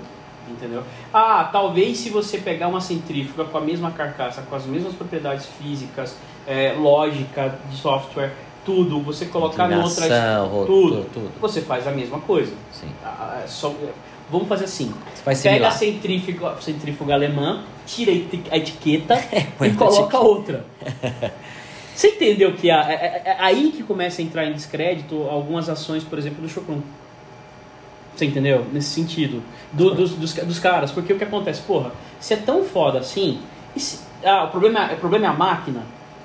[0.50, 0.84] entendeu?
[1.14, 5.46] Ah, talvez se você pegar uma centrífuga com a mesma carcaça, com as mesmas propriedades
[5.46, 6.16] físicas,
[6.48, 8.32] é, lógica de software,
[8.66, 10.08] tudo, você colocar em outra
[10.50, 12.54] tudo, tudo, tudo, você faz a mesma coisa.
[12.72, 12.90] Sim.
[13.04, 13.74] Ah, é só,
[14.30, 14.94] vamos fazer assim.
[15.42, 20.66] Pega a centrífuga, centrífuga alemã, tira a etiqueta é, e coloca outra.
[21.96, 26.04] Você entendeu que é, é, é, aí que começa a entrar em descrédito algumas ações,
[26.04, 26.82] por exemplo, do Chocrum.
[28.18, 28.66] Você entendeu?
[28.74, 29.44] Nesse sentido.
[29.72, 30.92] Do, dos, dos, dos, caras.
[30.92, 31.62] Porque o que acontece?
[31.62, 33.40] Porra, se é tão foda assim.
[33.76, 35.84] Se, ah, o, problema, é, o problema é a máquina.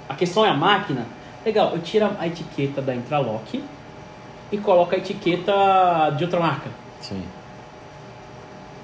[0.08, 1.06] A questão é a máquina.
[1.44, 3.62] Legal, eu tiro a etiqueta da Intralock
[4.50, 6.70] e coloco a etiqueta de outra marca.
[7.00, 7.22] Sim.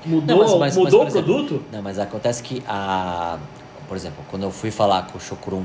[0.04, 1.64] Mudou, não, mas, mas, mudou mas, o exemplo, produto?
[1.72, 3.38] Não, mas acontece que a.
[3.88, 5.64] Por exemplo, quando eu fui falar com o Chocrum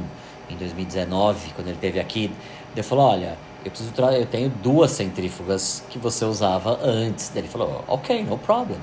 [0.49, 2.31] em 2019, quando ele esteve aqui,
[2.73, 7.29] ele falou: olha, eu, preciso eu tenho duas centrífugas que você usava antes.
[7.29, 8.79] Daí ele falou, ok, no problem.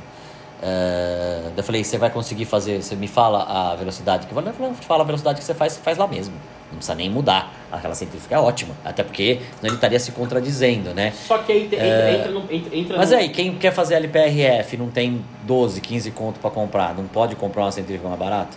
[0.62, 4.52] Daí eu falei, você vai conseguir fazer, você me fala a velocidade que eu falei,
[4.58, 6.34] não, fala a velocidade que você faz, você faz lá mesmo.
[6.70, 7.52] Não precisa nem mudar.
[7.72, 8.74] Aquela centrífuga é ótima.
[8.84, 11.12] Até porque senão ele estaria se contradizendo, né?
[11.12, 14.76] Só que aí entra, entra, no, entra, entra Mas no- aí, quem quer fazer LPRF
[14.76, 18.56] não tem 12, 15 conto para comprar, não pode comprar uma centrífuga mais barata?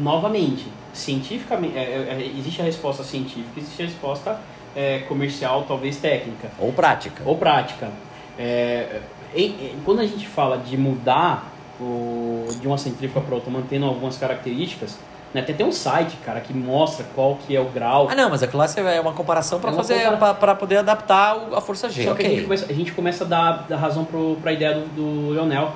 [0.00, 4.40] novamente, cientificamente, é, é, é, existe a resposta científica, existe a resposta
[4.74, 6.50] é, comercial, talvez técnica.
[6.58, 7.22] Ou prática.
[7.24, 7.90] ou prática.
[8.38, 9.00] É,
[9.34, 13.86] em- em- quando a gente fala de mudar o, de uma centrífuga para outra, mantendo
[13.86, 14.98] algumas características,
[15.32, 18.06] né, tem até um site, cara, que mostra qual que é o grau.
[18.08, 20.76] Ah, não, mas aquilo lá você- é uma comparação para É fazer, compara- para poder
[20.78, 22.04] adaptar a força G.
[22.04, 24.04] Só que a gente começa, a gente começa a dar, dar razão
[24.40, 24.86] para a ideia do,
[25.26, 25.72] do Leonel.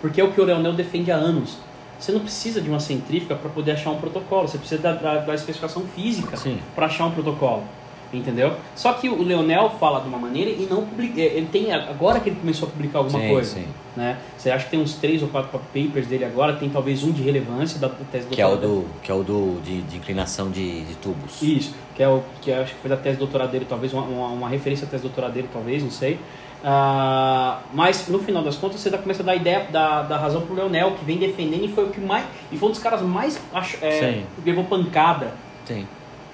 [0.00, 1.56] Porque é o que o Leonel defende há anos.
[1.98, 5.14] Você não precisa de uma centrífuga para poder achar um protocolo, você precisa da, da,
[5.20, 6.36] da especificação física
[6.74, 7.64] para achar um protocolo.
[8.12, 8.54] Entendeu?
[8.74, 11.20] Só que o Leonel fala de uma maneira e não publica.
[11.20, 11.72] Ele tem.
[11.72, 13.54] Agora que ele começou a publicar alguma Sim, coisa.
[13.56, 13.66] sim.
[13.96, 14.18] Né?
[14.36, 17.22] Você acha que tem uns três ou quatro papers dele agora, tem talvez um de
[17.22, 18.80] relevância da tese Que é o doutorado.
[18.82, 21.40] do, que é o do de, de inclinação de, de tubos.
[21.42, 24.28] Isso, que é o que acho que foi da tese doutorado dele, talvez, uma, uma,
[24.28, 26.18] uma referência à tese doutorado dele, talvez, não sei.
[26.62, 30.42] Ah, mas no final das contas você já começa a dar ideia da, da razão
[30.42, 32.24] pro Leonel, que vem defendendo e foi o que mais.
[32.52, 35.32] E foi um dos caras mais ach- é, levou pancada
[35.64, 35.86] Sim.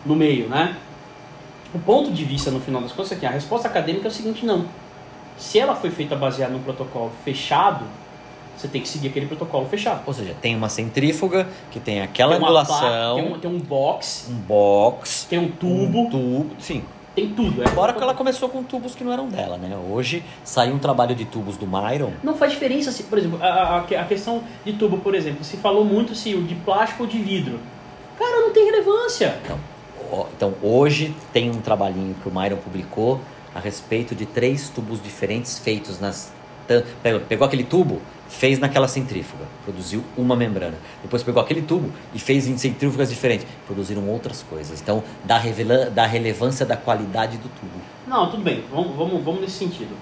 [0.05, 0.77] no meio, né?
[1.75, 4.13] O ponto de vista no final das contas é que a resposta acadêmica é o
[4.13, 4.67] seguinte, não.
[5.39, 7.85] Se ela foi feita baseada num protocolo fechado,
[8.57, 10.03] você tem que seguir aquele protocolo fechado.
[10.07, 14.29] Ou seja, tem uma centrífuga que tem aquela Tem angulação, tem, um, tem um box,
[14.31, 16.85] um box, tem um tubo, um tubo, sim.
[17.15, 17.63] tem tudo.
[17.63, 19.77] É Embora que ela começou com tubos que não eram dela, né?
[19.91, 22.13] Hoje saiu um trabalho de tubos do Myron.
[22.23, 25.57] Não faz diferença, se, por exemplo, a, a, a questão de tubo, por exemplo, se
[25.57, 27.59] falou muito se o de plástico ou de vidro.
[28.19, 29.39] Cara, não tem relevância.
[29.51, 29.72] Ó,
[30.37, 33.21] então hoje tem um trabalhinho que o Myron publicou
[33.55, 36.33] a respeito de três tubos diferentes feitos nas.
[37.03, 40.77] Pegou, pegou aquele tubo, fez naquela centrífuga, produziu uma membrana.
[41.03, 44.81] Depois pegou aquele tubo e fez em centrífugas diferentes, produziram outras coisas.
[44.81, 47.83] Então dá, revela, dá relevância da qualidade do tubo.
[48.07, 49.95] Não, tudo bem, vamos, vamos, vamos nesse sentido.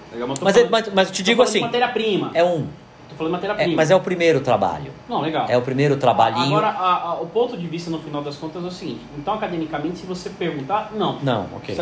[0.42, 2.30] Mas, é- mas, mas eu te digo assim: matéria-prima.
[2.34, 2.66] é um.
[3.10, 3.76] Tô falando de é- matéria-prima.
[3.76, 4.92] mas é o primeiro trabalho.
[5.08, 5.46] Não, legal.
[5.48, 6.46] É o primeiro trabalhinho.
[6.56, 9.34] Agora, a- a- o ponto de vista no final das contas é o seguinte: então,
[9.34, 11.18] academicamente, se você perguntar, não.
[11.22, 11.76] Não, ok.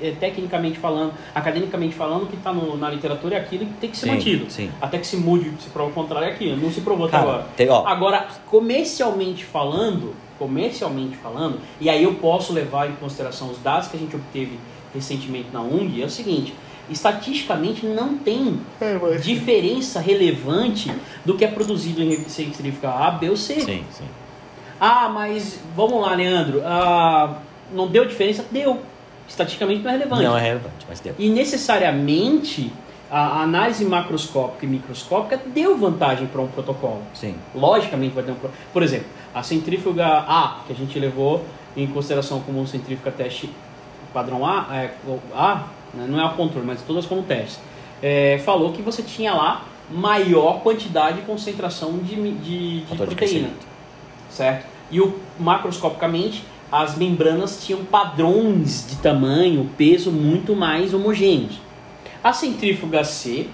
[0.00, 3.90] É, é, tecnicamente falando, academicamente falando, o que está na literatura é aquilo que tem
[3.90, 4.50] que ser Sim, mantido.
[4.50, 4.70] sim.
[4.80, 6.56] Até que se mude, se prova o contrário é aquilo.
[6.56, 7.46] Não se provou até agora.
[7.56, 7.68] tem-.
[7.68, 13.96] Agora, comercialmente falando, comercialmente falando, e aí eu posso levar em consideração os dados que
[13.96, 14.58] a gente obteve
[14.94, 16.54] recentemente na UNG, é o seguinte.
[16.90, 18.60] Estatisticamente não tem
[19.22, 20.92] diferença relevante
[21.24, 23.60] do que é produzido em centrífuga A, B ou C.
[23.60, 24.04] Sim, sim.
[24.80, 26.60] Ah, mas vamos lá, Leandro.
[26.64, 27.38] Ah,
[27.72, 28.44] não deu diferença?
[28.50, 28.80] Deu.
[29.28, 30.22] Estatisticamente não é relevante.
[30.24, 31.14] Não é relevante, mas deu.
[31.18, 32.72] E necessariamente
[33.10, 37.02] a análise macroscópica e microscópica deu vantagem para um protocolo.
[37.14, 37.36] Sim.
[37.54, 38.36] Logicamente vai ter um
[38.72, 41.44] Por exemplo, a centrífuga A, que a gente levou
[41.76, 43.50] em consideração como um centrífuga teste
[44.12, 44.94] padrão A, é,
[45.34, 47.60] A né, não é o controle, mas todas foram testes,
[48.02, 53.14] é, falou que você tinha lá maior quantidade e concentração de, de, de de proteína
[53.16, 53.66] crescimento.
[54.30, 54.66] certo?
[54.90, 61.60] E o, macroscopicamente, as membranas tinham padrões de tamanho, peso muito mais homogêneos.
[62.24, 63.48] A centrífuga C,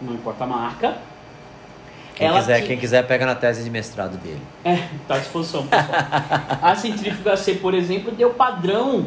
[0.00, 0.98] não importa a marca,
[2.14, 4.40] Quem ela quiser, quem quiser pega na tese de mestrado dele.
[4.64, 5.98] é, tá à disposição, pessoal.
[6.62, 9.06] a centrífuga C, por exemplo, deu padrão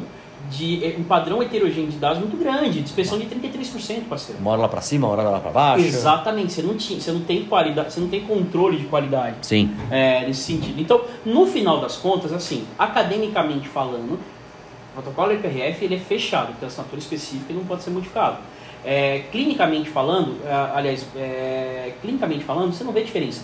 [0.50, 4.42] de um padrão heterogêneo de dados muito grande, dispersão de 33%, parceiro.
[4.42, 5.86] Uma hora lá pra cima, uma hora lá pra baixo.
[5.86, 9.38] Exatamente, você não tinha, você não tem qualidade, você não tem controle de qualidade.
[9.42, 9.76] Sim.
[9.90, 10.80] é, nesse sentido.
[10.80, 16.68] Então, no final das contas, assim, academicamente falando, o protocolo IPRF ele é fechado, tem
[16.68, 18.38] assinatura específica e não pode ser modificado.
[18.84, 23.42] É, clinicamente falando, é, aliás, é, clinicamente falando, você não vê diferença.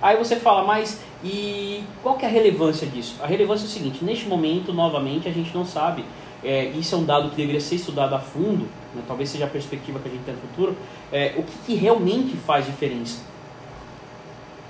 [0.00, 3.16] Aí você fala, mas e qual que é a relevância disso?
[3.22, 6.04] A relevância é o seguinte, neste momento, novamente, a gente não sabe,
[6.44, 9.48] é, isso é um dado que deveria ser estudado a fundo, né, talvez seja a
[9.48, 10.76] perspectiva que a gente tem no futuro,
[11.12, 13.22] é, o que, que realmente faz diferença.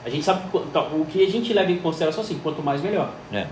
[0.04, 2.62] A gente sabe que qu- tá, o que a gente leva em consideração assim, quanto
[2.62, 3.10] mais melhor.
[3.32, 3.46] É.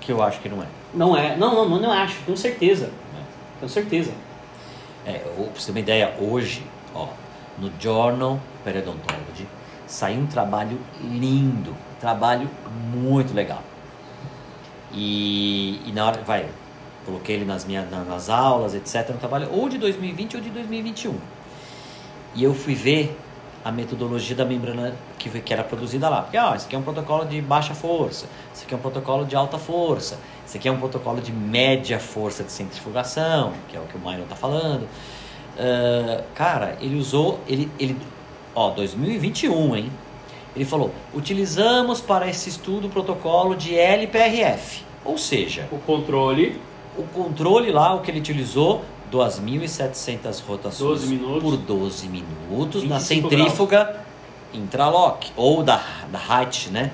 [0.00, 0.66] Que eu acho que não é.
[0.92, 2.90] Não é, não, não, não, não acho, tenho certeza.
[3.58, 4.12] Tenho certeza.
[5.06, 6.62] É, pra você ter uma ideia, hoje,
[6.94, 7.06] ó,
[7.58, 9.46] no Journal Periodontology,
[9.92, 12.48] saiu um trabalho lindo, trabalho
[12.94, 13.62] muito legal.
[14.92, 16.48] E, e na hora, vai,
[17.04, 20.50] coloquei ele nas minhas na- nas aulas, etc, um trabalho ou de 2020 ou de
[20.50, 21.14] 2021.
[22.34, 23.18] E eu fui ver
[23.64, 26.22] a metodologia da membrana que, que era produzida lá.
[26.22, 29.24] Porque, ó, esse aqui é um protocolo de baixa força, esse aqui é um protocolo
[29.24, 33.80] de alta força, Esse aqui é um protocolo de média força de centrifugação, que é
[33.80, 34.82] o que o Myron está falando.
[35.54, 37.96] Uh, cara, ele usou, ele, ele,
[38.54, 39.90] ó, 2021, hein?
[40.54, 46.60] Ele falou: utilizamos para esse estudo o protocolo de LPRF, ou seja, o controle,
[46.96, 51.42] o controle lá, o que ele utilizou, 2.700 rotações 12 minutos.
[51.42, 54.00] por 12 minutos na 25 centrífuga
[54.54, 56.90] intralock ou da, da Height, né?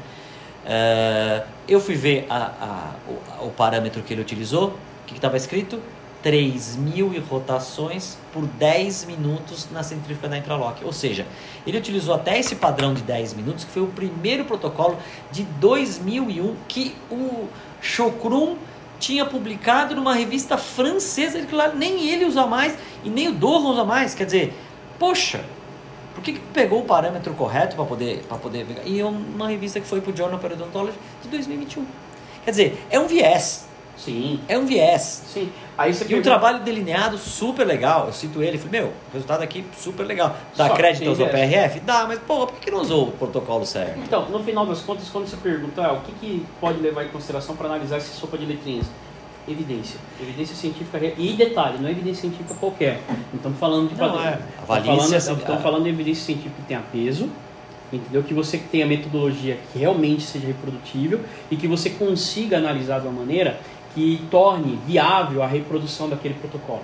[0.64, 4.72] Uh, eu fui ver a, a, o, o parâmetro que ele utilizou, o
[5.06, 5.80] que estava escrito?
[6.22, 10.84] 3 mil rotações por 10 minutos na centrífuga da intralock.
[10.84, 11.26] Ou seja,
[11.66, 14.96] ele utilizou até esse padrão de 10 minutos, que foi o primeiro protocolo
[15.30, 17.48] de 2001 que o
[17.80, 18.56] Chokrum
[18.98, 23.70] tinha publicado numa revista francesa, que lá nem ele usa mais e nem o Doron
[23.70, 24.14] usa mais.
[24.14, 24.54] Quer dizer,
[24.98, 25.44] poxa,
[26.14, 28.82] por que, que pegou o parâmetro correto para poder, poder pegar?
[28.84, 31.86] E é uma revista que foi para o Journal Periodontology de 2021.
[32.44, 33.67] Quer dizer, é um viés.
[33.98, 34.40] Sim.
[34.48, 35.24] É um viés.
[35.26, 35.50] Sim.
[35.76, 38.06] Aí você E um pergunta- trabalho delineado super legal.
[38.06, 40.36] Eu cito ele, falei, meu, resultado aqui super legal.
[40.56, 41.18] Dá Só crédito aos.
[41.20, 41.80] OPRF?
[41.80, 43.98] Dá, mas porra, por que, não usou o protocolo certo?
[43.98, 47.08] Então, no final das contas, quando você pergunta ah, o que, que pode levar em
[47.08, 48.86] consideração para analisar essa sopa de letrinhas,
[49.46, 49.98] evidência.
[50.20, 53.00] Evidência científica re- e detalhe, não é evidência científica qualquer.
[53.08, 54.24] Não estamos falando de Não, padrão.
[54.26, 54.38] é.
[54.60, 57.28] Estamos falando, estamos falando de evidência científica que tenha peso,
[57.92, 58.22] entendeu?
[58.22, 63.20] Que você tenha metodologia que realmente seja reprodutível e que você consiga analisar de uma
[63.20, 63.58] maneira
[63.94, 66.82] que torne viável a reprodução daquele protocolo.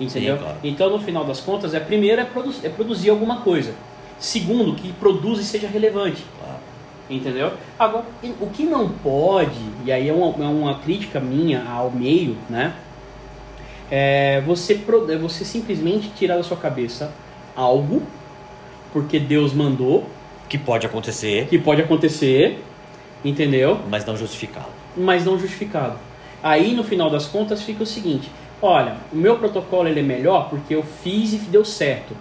[0.00, 0.36] Entendeu?
[0.36, 0.58] Sim, claro.
[0.64, 3.74] Então, no final das contas, é primeiro é, produ- é produzir alguma coisa.
[4.18, 6.24] Segundo, que produza e seja relevante.
[6.40, 6.58] Claro.
[7.10, 7.52] Entendeu?
[7.78, 8.04] Agora,
[8.40, 12.74] o que não pode, e aí é uma, é uma crítica minha ao meio, né?
[13.90, 17.12] É você, é você simplesmente tirar da sua cabeça
[17.54, 18.02] algo,
[18.92, 20.06] porque Deus mandou,
[20.48, 22.62] Que pode acontecer, que pode acontecer,
[23.24, 23.78] entendeu?
[23.90, 24.70] mas não justificá-lo.
[24.96, 25.96] Mas não justificado.
[26.42, 30.48] Aí, no final das contas, fica o seguinte: olha, o meu protocolo ele é melhor
[30.50, 32.16] porque eu fiz e deu certo.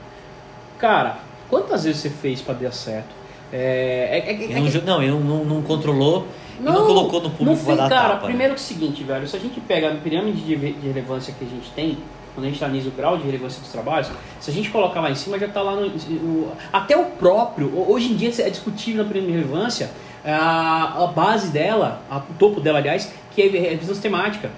[0.77, 1.17] Cara,
[1.49, 3.10] quantas vezes você fez para dar certo?
[3.53, 6.25] É, é- é- é não, não, e não, não, não controlou
[6.60, 8.21] e não colocou no não público para dar cara, tapa.
[8.21, 8.27] né?
[8.27, 11.34] primeiro que é o seguinte, velho, se a gente pega a pirâmide de, de relevância
[11.38, 11.97] que a gente tem,
[12.34, 15.12] quando a gente analisa o grau de relevância dos trabalhos, se a gente colocar lá
[15.12, 19.03] em cima, já está lá no, no- Até o próprio, hoje em dia é discutível
[19.03, 19.91] na pirâmide de relevância,
[20.23, 24.50] a, a base dela, a- o topo dela, aliás, que é revisão sistemática.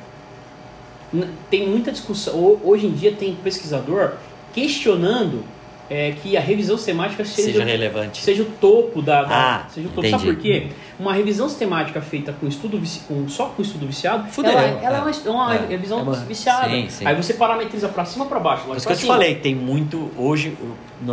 [1.14, 4.14] N- Tem muita discussão, ho- hoje em dia tem pesquisador
[4.54, 5.44] questionando
[5.90, 8.22] é, que a revisão sistemática seja, Seja relevante.
[8.24, 10.10] seja o topo da, da- Ah, seja o topo.
[10.10, 10.68] Sabe por quê?
[10.98, 14.80] Uma revisão sistemática feita com estudo com, só com estudo viciado, Fudeu, ela, é.
[14.84, 16.70] ela é uma, é uma É, revisão é uma- viciada.
[16.70, 17.06] sim, sim.
[17.06, 18.64] Aí você parametriza pra cima pra baixo?
[18.64, 20.58] Por isso que eu te falei, tem muito, hoje,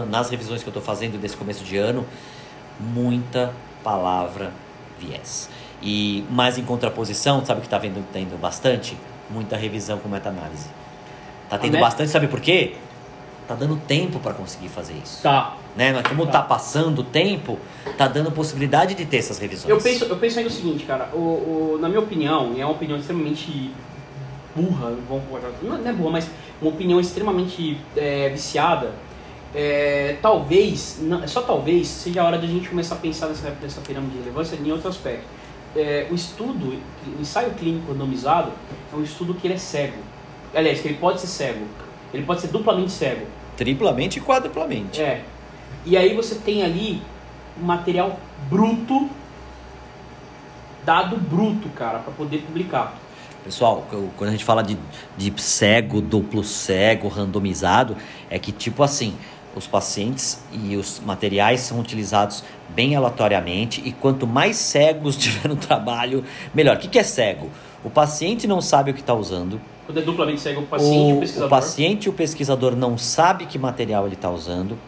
[0.09, 2.07] nas revisões que eu estou fazendo desse começo de ano,
[2.79, 4.53] muita palavra
[4.99, 5.51] viés.
[5.82, 7.78] E, mas em contraposição, sabe o que está
[8.12, 8.96] tendo bastante?
[9.30, 10.68] Muita revisão com meta-análise.
[11.48, 12.74] Tá tendo met- bastante, sabe por quê?
[13.48, 15.22] Tá dando tempo para conseguir fazer isso.
[15.22, 15.56] Tá.
[15.76, 15.92] Né?
[15.92, 17.58] Mas como tá passando o tempo,
[17.96, 19.68] tá dando possibilidade de ter essas revisões.
[19.70, 21.08] Eu penso, eu penso aí no seguinte, cara.
[21.12, 23.72] O, o- na minha opinião, e é uma opinião extremamente
[24.54, 26.28] burra, colocar- não não é burra, mas
[26.60, 28.92] uma opinião extremamente é, viciada.
[29.54, 33.50] É, talvez, não- só talvez, seja a hora de a gente começar a pensar nessa,
[33.60, 35.24] nessa pirâmide de relevância em outro aspecto.
[35.76, 38.52] É, o estudo, o ensaio clínico randomizado,
[38.92, 39.98] é um estudo que ele é cego.
[40.54, 41.64] Aliás, que ele pode ser cego.
[42.12, 43.26] Ele pode ser duplamente cego.
[43.56, 45.00] Triplamente e quadruplamente.
[45.00, 45.22] É.
[45.85, 47.00] E aí você tem ali
[47.61, 49.09] um material bruto,
[50.85, 52.98] dado bruto, cara, para poder publicar.
[53.44, 54.76] Pessoal, quando a gente fala de,
[55.16, 57.96] de cego, duplo cego, randomizado,
[58.28, 59.16] é que tipo assim,
[59.54, 65.56] os pacientes e os materiais são utilizados bem aleatoriamente e quanto mais cegos tiver no
[65.56, 66.76] trabalho, melhor.
[66.76, 67.50] O que, que é cego?
[67.82, 71.12] O paciente não sabe o que está usando, Quando é duplamente cego, o paciente e
[71.12, 71.46] o o, pesquisador.
[71.46, 74.78] o paciente e o pesquisador não sabe que material ele está usando.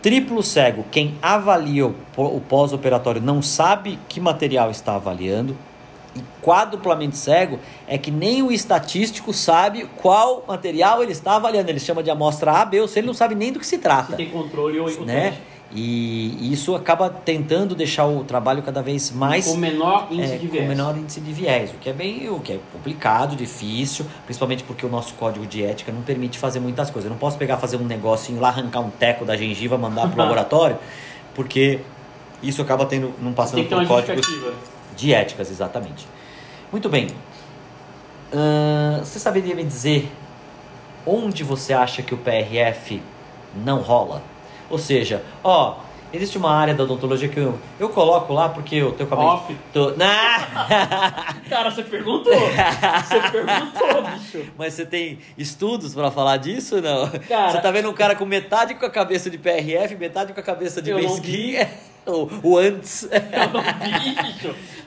[0.00, 5.54] Triplo cego, quem avalia o, o pós-operatório não sabe que material está avaliando.
[6.14, 11.70] E quádruplamente cego é que nem o estatístico sabe qual material ele está avaliando.
[11.70, 13.78] Ele chama de amostra A, B ou C, ele não sabe nem do que se
[13.78, 14.16] trata.
[14.16, 15.38] tem controle ou o Né?
[15.72, 20.48] E isso acaba tentando deixar o trabalho cada vez mais Com menor índice é, de
[20.48, 20.68] com viés.
[20.68, 24.84] menor índice de viés, o que é bem, o que é complicado, difícil, principalmente porque
[24.84, 27.08] o nosso código de ética não permite fazer muitas coisas.
[27.08, 30.18] Eu não posso pegar fazer um negocinho lá, arrancar um teco da gengiva, mandar pro
[30.18, 30.76] laboratório,
[31.36, 31.78] porque
[32.42, 34.52] isso acaba tendo não passando por justificativa.
[34.96, 36.06] De éticas, exatamente.
[36.72, 37.08] Muito bem.
[38.32, 40.10] Ahn, você saberia me dizer
[41.06, 43.02] onde você acha que o PRF
[43.54, 44.22] não rola?
[44.68, 45.76] Ou seja, ó,
[46.12, 49.28] Existe uma área da odontologia que eu, eu coloco lá porque eu tenho cabelo.
[49.28, 49.56] Off.
[49.72, 49.90] Tô...
[49.96, 51.34] Nah!
[51.48, 52.32] Cara, você perguntou.
[52.34, 54.44] Você perguntou, bicho.
[54.58, 57.08] Mas você tem estudos pra falar disso não?
[57.28, 60.40] Cara- Você tá vendo um cara com metade com a cabeça de PRF, metade com
[60.40, 61.70] a cabeça de mesquinha?
[62.06, 63.08] O, o antes.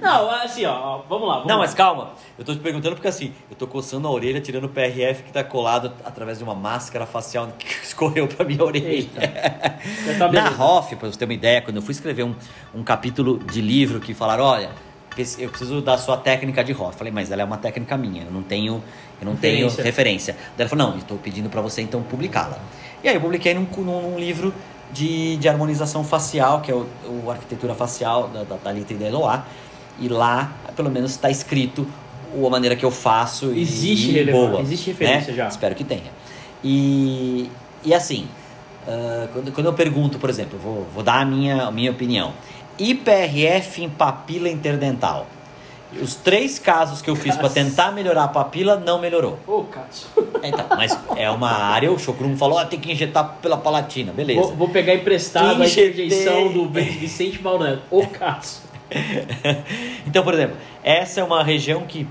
[0.01, 0.26] Não.
[0.26, 1.34] Não, assim, ó, vamos lá.
[1.36, 1.61] Vamos Não, lá.
[1.61, 2.11] mas calma.
[2.38, 5.32] Eu tô te perguntando porque assim, eu tô coçando a orelha, tirando o PRF que
[5.32, 9.07] tá colado através de uma máscara facial que escorreu pra minha orelha.
[10.18, 10.49] Tá Na.
[10.64, 12.36] Hoff, pra você ter uma ideia, quando eu fui escrever um,
[12.74, 14.70] um capítulo de livro que falaram, olha,
[15.38, 16.97] eu preciso da sua técnica de Hoff.
[16.97, 18.84] Falei, mas ela é uma técnica minha, eu não tenho,
[19.22, 19.84] eu não tenho Referência.
[19.84, 20.34] referência.
[20.57, 22.57] Daí ela falou, não, estou pedindo pra você então publicá-la.
[23.03, 24.53] E aí eu publiquei num, num livro
[24.94, 26.86] de, de harmonização facial, que é o,
[27.26, 29.46] o Arquitetura Facial da, da Thalita e da Eloá.
[30.00, 31.88] E lá, pelo menos, está escrito
[32.36, 33.52] a maneira que eu faço.
[33.54, 35.38] e- Existe e boa, existe referência né?
[35.38, 35.48] já.
[35.48, 36.12] Espero que tenha.
[36.64, 37.50] E,
[37.84, 38.28] e assim,
[38.88, 42.34] ah, quando, quando eu pergunto, por exemplo, vou, vou dar a minha, a minha opinião.
[42.80, 45.28] IPRF em papila interdental.
[46.02, 49.39] Os três casos que eu fiz para tentar melhorar a papila não melhorou.
[49.48, 50.08] Ô, Cássio.
[50.44, 54.41] Então, mas é uma área, o Chocrum falou, ah, tem que injetar pela palatina, beleza.
[54.41, 56.06] Vou, vou pegar emprestado a Injetei.
[56.06, 58.64] interjeição do Vicente Mauro Ô, Cássio.
[60.06, 62.08] Então, por exemplo, essa é uma região que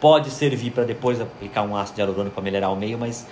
[0.00, 3.26] pode servir para depois aplicar um ácido hialurônico para melhorar o meio, mas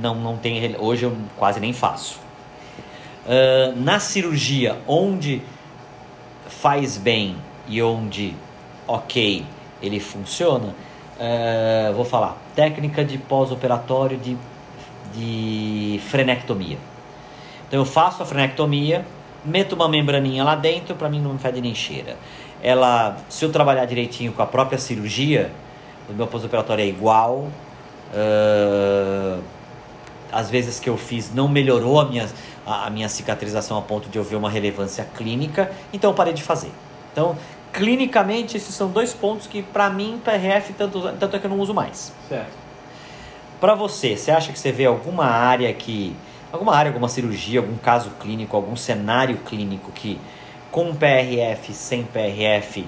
[0.00, 0.76] não, não tem.
[0.78, 2.18] Hoje eu quase nem faço.
[3.26, 5.42] Ah, na cirurgia, onde
[6.48, 8.34] faz bem e onde,
[8.86, 9.44] ok,
[9.82, 10.74] ele funciona,
[11.18, 14.36] ah, vou falar, técnica de pós-operatório de,
[15.14, 16.78] de frenectomia.
[17.68, 19.04] Então eu faço a frenectomia,
[19.44, 22.16] meto uma membraninha lá dentro, para mim não fede nem cheira.
[22.62, 25.50] Ela, se eu trabalhar direitinho com a própria cirurgia,
[26.08, 27.48] o meu pós-operatório é igual.
[28.14, 29.38] ah,
[30.34, 32.28] às vezes que eu fiz não melhorou a minha,
[32.66, 36.32] a, a minha cicatrização a ponto de eu ver uma relevância clínica, então eu parei
[36.32, 36.72] de fazer.
[37.12, 37.36] Então,
[37.74, 41.58] clinicamente, esses são dois pontos que, para mim, PRF, tanto, tanto é que eu não
[41.58, 42.12] uso mais.
[42.28, 42.52] Certo.
[43.60, 46.14] Para você, você acha que você vê alguma área que.
[46.52, 50.20] Alguma área, alguma cirurgia, algum caso clínico, algum cenário clínico que
[50.70, 52.86] com PRF, sem PRF,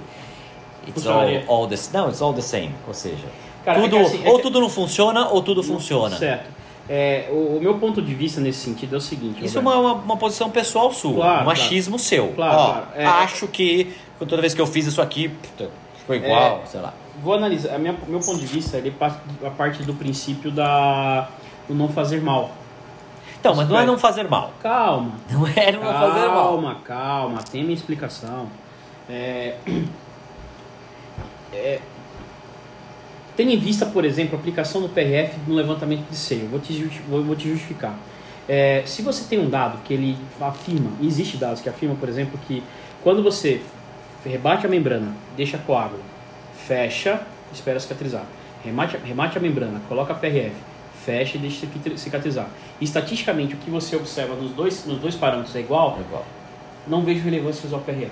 [0.87, 2.73] it's all, all the, não, it's all the same.
[2.87, 3.25] Ou seja,
[3.65, 6.17] Cara, é tudo, que assim, é ou que- tudo não funciona ou tudo funciona.
[6.17, 6.55] Certo.
[6.89, 9.45] É, o, o meu ponto de vista nesse sentido é o seguinte.
[9.45, 12.29] Isso é uma, uma, uma posição pessoal sua, Claro, um machismo seu.
[12.37, 12.87] Claro, Ó, claro.
[12.95, 16.95] É- Acho que toda vez que eu fiz isso aqui, puta, ficou igual, sei lá.
[17.23, 17.75] Vou analisar.
[17.75, 21.29] A minha, meu ponto de vista ele parte a parte do princípio da
[21.69, 22.53] do não fazer mal.
[23.39, 24.53] Então, mas não é não fazer mal.
[24.63, 25.13] Calma.
[25.31, 26.53] Não é não fazer mal.
[26.53, 28.49] Calma, calma, tem minha explicação.
[29.09, 29.57] É,
[31.53, 31.81] é,
[33.37, 36.73] tendo em vista, por exemplo, a aplicação do PRF no levantamento de seio, vou te,
[37.09, 37.95] vou, vou te justificar.
[38.49, 42.39] É, se você tem um dado que ele afirma, existe dados que afirmam, por exemplo,
[42.47, 42.63] que
[43.03, 43.61] quando você
[44.27, 46.03] rebate a membrana, deixa coágulo,
[46.67, 47.21] fecha,
[47.53, 48.25] espera cicatrizar,
[48.65, 50.53] remate, remate a membrana, coloca PRF,
[51.05, 52.47] fecha e deixa cicatri- cicatrizar.
[52.81, 56.25] Estatisticamente, o que você observa nos dois, nos dois parâmetros é igual, Igual.
[56.87, 58.11] não vejo relevância usar o PRF.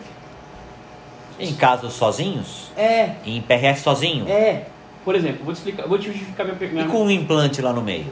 [1.39, 2.71] Em casos sozinhos?
[2.77, 4.29] É, Em PRF sozinho?
[4.29, 4.67] é.
[5.05, 7.75] Por exemplo, vou te explicar, vou te justificar minha, minha E com um implante lá
[7.75, 8.07] no meio?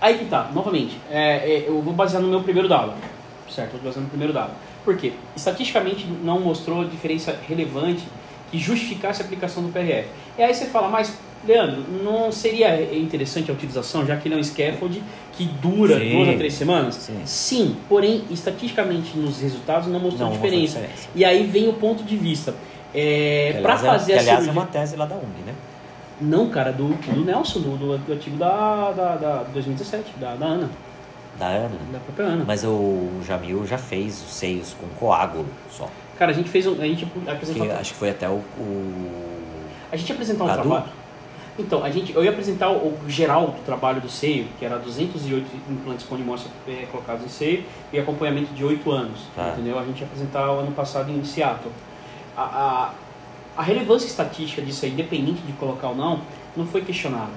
[0.00, 2.94] Aí que tá, novamente, é, é, eu vou basear no meu primeiro dado,
[3.48, 3.72] certo?
[3.72, 4.50] Vou basear no primeiro dado.
[4.84, 5.12] Por quê?
[5.36, 8.02] Estatisticamente não mostrou diferença relevante
[8.50, 10.08] que justificasse a aplicação do PRF.
[10.38, 11.16] E aí você fala, mas
[11.46, 15.02] Leandro, não seria interessante a utilização, já que ele é um scaffold
[15.32, 16.10] que dura Sim.
[16.10, 16.94] duas a três semanas?
[16.96, 17.20] Sim.
[17.24, 20.80] Sim, porém, estatisticamente nos resultados não mostrou Não diferença.
[20.80, 21.08] diferença.
[21.14, 22.54] E aí vem o ponto de vista.
[22.94, 24.50] É, para aliás, é- fazer que, aliás, cirurgia...
[24.50, 25.54] é uma tese lá da UNG, né?
[26.20, 30.46] Não, cara, do, do Nelson, do, do, do artigo da, da, da 2017, da, da
[30.46, 30.70] Ana,
[31.38, 31.76] Da Ana.
[31.92, 32.44] da própria Ana.
[32.46, 35.88] Mas o Jamil já fez os seios com coágulo só.
[36.18, 36.80] Cara, a gente fez um.
[36.80, 37.72] A gente Que apresentou.
[37.72, 38.42] acho que foi até o.
[38.58, 39.66] o...
[39.90, 40.62] A gente ia apresentar um Cadu?
[40.62, 40.84] trabalho.
[41.58, 44.78] Então, a gente, eu ia apresentar o, o geral do trabalho do seio, que era
[44.78, 49.20] 208 implantes com animócia é, colocados em seio e acompanhamento de 8 anos.
[49.34, 49.50] Tá.
[49.50, 49.78] Entendeu?
[49.78, 51.72] A gente ia apresentar o ano passado em Seattle.
[52.36, 52.90] A, a,
[53.56, 56.20] a relevância estatística disso aí, independente de colocar ou não,
[56.56, 57.32] não foi questionada.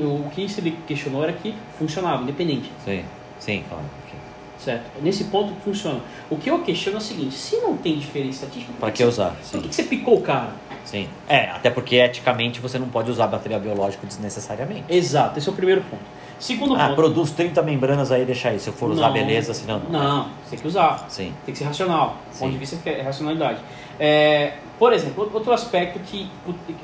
[0.00, 2.70] O que se questionou era que funcionava, independente.
[2.84, 3.02] Sim,
[3.38, 3.84] sim, claro.
[4.06, 4.18] ok.
[4.58, 5.02] Certo?
[5.02, 6.00] Nesse ponto funciona.
[6.30, 8.98] O que eu questiono é o seguinte: se não tem diferença estatística, por Pra que
[8.98, 9.30] que usar?
[9.30, 10.50] Por Sim, que, que você picou o cara?
[10.84, 11.08] sim.
[11.28, 14.84] É, até porque eticamente você não pode usar material biológico desnecessariamente.
[14.88, 16.02] Exato, esse é o primeiro ponto.
[16.38, 16.96] Segundo Ah, ponto.
[16.96, 18.60] produz 30 membranas aí, deixa aí.
[18.60, 19.12] Se eu for usar, Não.
[19.14, 19.90] beleza, senão não.
[19.90, 21.06] Não, você tem que usar.
[21.08, 21.32] Sim.
[21.46, 22.16] Tem que ser racional.
[22.32, 23.58] Do ponto de vista é racionalidade.
[23.98, 26.28] É, por exemplo, outro aspecto que,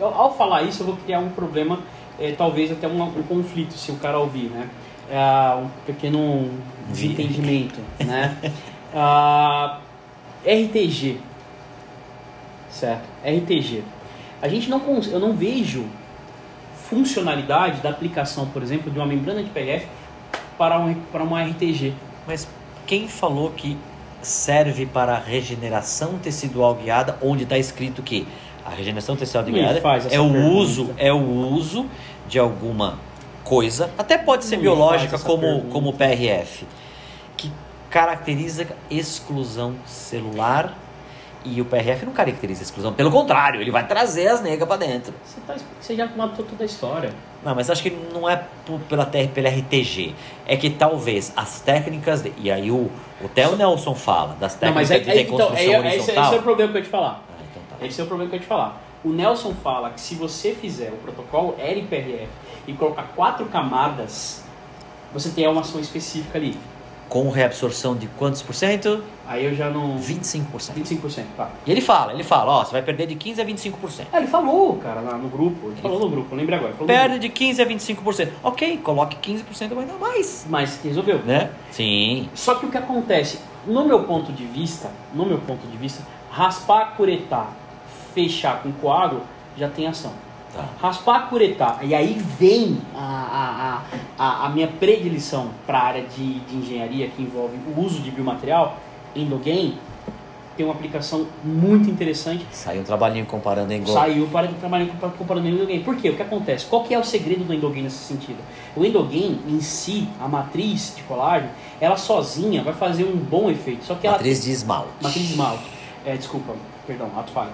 [0.01, 1.81] ao falar isso, eu vou criar um problema,
[2.23, 4.69] é, talvez até um, um conflito, se o cara ouvir, né?
[5.13, 6.51] ah, um pequeno
[6.89, 8.37] desentendimento, né?
[8.95, 9.81] Ah,
[10.45, 11.17] RTG,
[12.69, 13.09] certo?
[13.25, 13.83] RTG.
[14.43, 15.87] A gente não eu não vejo
[16.91, 19.87] funcionalidade da aplicação, por exemplo, de uma membrana de PRF
[20.59, 21.95] para um para uma RTG.
[22.27, 22.47] Mas
[22.87, 23.79] quem falou que
[24.21, 28.29] serve para regeneração tecidual guiada, onde está escrito que
[28.63, 29.79] a regeneração tecidual guiada
[30.11, 30.55] é o pergunta.
[30.55, 31.87] uso é o uso
[32.33, 32.99] de alguma
[33.45, 35.67] coisa, até pode ser biológica como pergunta.
[35.71, 36.67] como PRF,
[37.37, 37.53] que
[37.91, 40.79] caracteriza exclusão celular
[41.45, 45.13] e o PRF não caracteriza exclusão, pelo contrário, ele vai trazer as negas para dentro.
[45.23, 47.13] Você, tá, você já matou toda a história.
[47.45, 50.15] Não, mas acho que não é por- pela, TR pela RTG.
[50.47, 52.23] É que talvez as técnicas.
[52.23, 55.21] de- e aí o, o Theo Nelson fala das Não, técnicas mas é, de é,
[55.21, 56.25] então, reconstrução é, é, esse, horizontal.
[56.25, 57.23] esse é o problema que eu ia te falar.
[57.29, 57.87] Ah, então tá.
[57.87, 58.81] Esse é o problema que eu ia te falar.
[59.05, 62.29] O Nelson fala que se você fizer o protocolo LPRF
[62.69, 64.45] e colocar quatro camadas,
[65.13, 66.57] você tem uma ação específica ali.
[67.09, 69.03] Com reabsorção de quantos por cento?
[69.27, 69.99] Aí eu já não.
[69.99, 70.73] 25%.
[70.75, 71.51] 25%, tá.
[71.67, 74.07] E ele fala, ele fala, ó, você vai perder de 15 a 25%.
[74.13, 75.67] Ah, ele falou, cara, lá no grupo.
[75.67, 76.73] Ele falou no grupo, lembrei agora.
[76.87, 78.29] Perde de 15 a 25%.
[78.43, 80.47] Ok, coloque 15% vai dar mais.
[80.49, 81.19] Mas resolveu.
[81.19, 81.51] Né?
[81.73, 82.31] Sim.
[82.35, 86.03] Só que o que acontece, no meu ponto de vista, no meu ponto de vista,
[86.31, 87.53] raspar, curetar,
[88.15, 89.23] fechar com coágulo
[89.57, 90.13] já tem ação.
[90.55, 90.67] Tá.
[90.83, 93.81] Raspar, curetar, e aí vem a,
[94.19, 98.01] a, a, a minha predileção para a área de, de engenharia que envolve o uso
[98.01, 98.77] de biomaterial,
[99.17, 99.79] Endogain,
[100.55, 102.47] tem uma aplicação muito interessante.
[102.53, 105.83] Saiu um trabalhinho comparando em Saiu para trabalhar compa- comparando Endogain.
[105.83, 106.11] Por quê?
[106.11, 106.67] O que acontece?
[106.67, 108.37] Qual que é o segredo do Endogain nesse sentido?
[108.77, 111.51] O Endogain em si, a matriz de colágeno,
[111.81, 113.87] ela sozinha vai fazer um bom efeito.
[113.87, 114.91] Só que ela Matriz de esmalte.
[115.01, 115.65] Matriz de esmalte.
[116.05, 116.53] É, desculpa,
[116.87, 117.53] perdão, ato falho.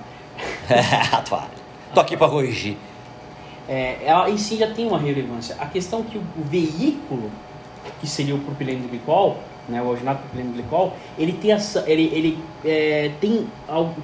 [1.13, 1.49] Atual.
[1.95, 2.77] Tô aqui pra corrigir.
[3.69, 5.57] É, ela em si já tem uma relevância.
[5.59, 7.31] A questão que o, veículo,
[8.01, 12.39] que seria o propileno glicol, né, o alginato propileno glicol, ele tem, essa, ele, ele
[12.65, 13.47] é, tem,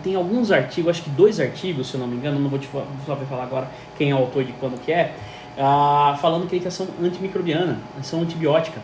[0.03, 2.69] tem alguns artigos, acho que dois artigos, se eu não me engano, não vou te
[2.75, 5.15] não saber falar agora quem é o autor de quando que é,
[5.59, 8.81] ah, falando que ele tem ação antimicrobiana, ação antibiótica.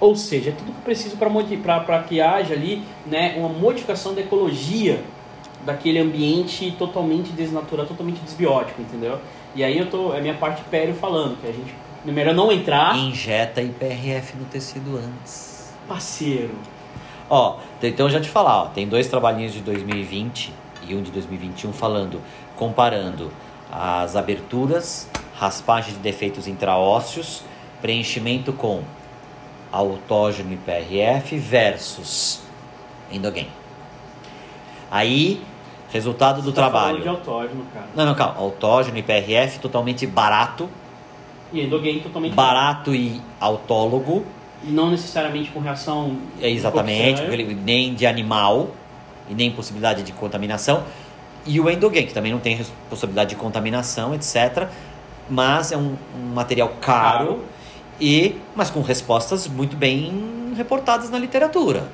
[0.00, 5.02] Ou seja, é tudo que preciso para que haja ali né, uma modificação da ecologia
[5.64, 9.18] daquele ambiente totalmente desnaturado, totalmente desbiótico, entendeu?
[9.54, 11.74] E aí eu tô, é minha parte pério falando, que a gente,
[12.06, 15.72] é melhor não entrar, Injeta IPRF no tecido antes.
[15.88, 16.54] parceiro.
[17.30, 20.52] Ó, então eu já te falar, ó, tem dois trabalhinhos de 2020
[20.86, 22.20] e um de 2021 falando,
[22.56, 23.30] comparando
[23.72, 27.42] as aberturas, raspagem de defeitos intraósseos,
[27.80, 28.82] preenchimento com
[29.72, 32.40] autógeno e PRF versus
[33.10, 33.48] endogain.
[34.90, 35.42] Aí,
[35.98, 37.18] resultado do Você tá falando de trabalho.
[37.18, 37.86] autógeno, cara.
[37.94, 38.34] Não, não, calma.
[38.38, 40.68] Autógeno e PRF totalmente barato,
[41.52, 44.26] E endogain totalmente barato e autólogo.
[44.64, 48.70] não necessariamente com reação É exatamente, ele- nem de animal
[49.30, 50.82] e nem possibilidade de contaminação.
[51.46, 52.58] E o endogain, que também não tem
[52.90, 54.66] possibilidade de contaminação, etc.
[55.30, 57.44] Mas é um, um material caro, Caro.
[58.00, 61.84] e mas com respostas muito bem reportadas na literatura.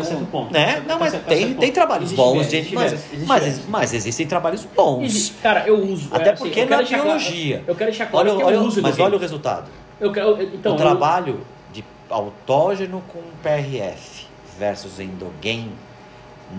[0.00, 0.52] Tá certo ponto.
[0.52, 0.74] Né?
[0.74, 3.66] Tá- não, tá mas certo- tá tem, tem trabalhos Existe bons existe Mas, existe mas,
[3.68, 5.32] mas existem trabalhos bons.
[5.42, 6.08] Cara, eu uso.
[6.12, 7.64] Até assim, porque eu na claro- biologia.
[7.66, 9.70] eu quero deixar claro Olha, que olha, eu uso mas olha o resultado.
[9.98, 11.40] Eu quero, então, o eu- trabalho
[11.72, 14.26] de autógeno com PRF
[14.58, 15.70] versus endogain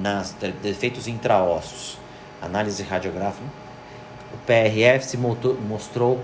[0.02, 1.98] nas de- defeitos intraossos,
[2.42, 3.46] análise radiográfica,
[4.34, 6.20] o PRF se mostrou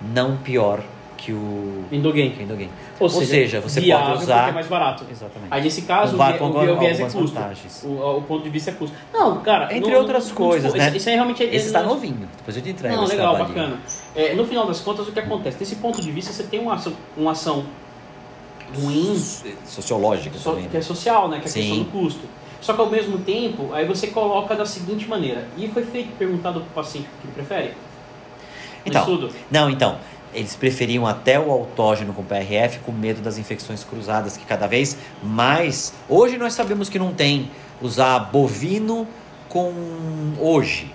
[0.00, 0.80] não pior
[1.24, 2.30] que o, Endogain.
[2.30, 2.46] que o.
[2.52, 2.66] Ou,
[3.00, 5.04] Ou seja, você pode viável usar- é mais barato.
[5.08, 5.48] Exatamente.
[5.52, 7.38] Aí nesse caso, o, Com o, o viés é custo.
[7.84, 8.96] O, o ponto de vista é custo.
[9.12, 9.72] Não, cara.
[9.74, 10.92] Entre não- outras não- coisas, não- né?
[10.96, 11.54] Isso, aí realmente é.
[11.54, 13.78] Esse está novinho, depois eu te entrego Não, legal, bacana.
[14.16, 15.56] É, no final das contas, o que acontece?
[15.58, 17.64] Desse ponto de vista, você tem uma ação, uma ação
[18.74, 19.16] ruim,
[19.66, 20.64] Sociológica so- também.
[20.66, 20.78] que né?
[20.78, 21.38] é social, né?
[21.40, 22.20] Que é a questão do custo.
[22.60, 25.46] Só que ao mesmo tempo, aí você coloca da seguinte maneira.
[25.56, 27.74] E foi feito perguntado para o paciente o que ele prefere?
[28.86, 29.28] Então?
[29.50, 29.98] Não, então,
[30.34, 34.96] eles preferiam até o autógeno com PRF com medo das infecções cruzadas, que cada vez
[35.22, 35.92] mais.
[36.08, 39.06] Hoje nós sabemos que não tem usar bovino
[39.48, 39.72] com.
[40.38, 40.90] Hoje,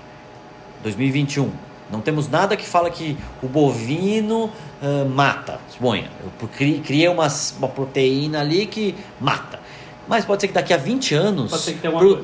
[0.83, 1.51] 2021.
[1.89, 5.59] Não temos nada que fala que o bovino ah, mata.
[5.69, 6.09] Suponha,
[6.41, 9.59] eu cri- criei umas- uma proteína ali que mata.
[10.07, 11.51] Mas pode ser que daqui a 20 anos,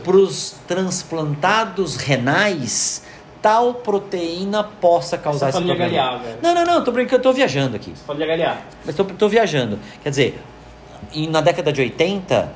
[0.03, 3.03] para os transplantados renais,
[3.43, 6.17] tal proteína possa causar esse de problema.
[6.17, 6.37] Velho.
[6.41, 7.91] Não, não, não, tô brincando, tô viajando aqui.
[7.91, 8.57] De HLA.
[8.85, 9.77] Mas tô, tô viajando.
[10.01, 10.41] Quer dizer,
[11.29, 12.49] na década de 80,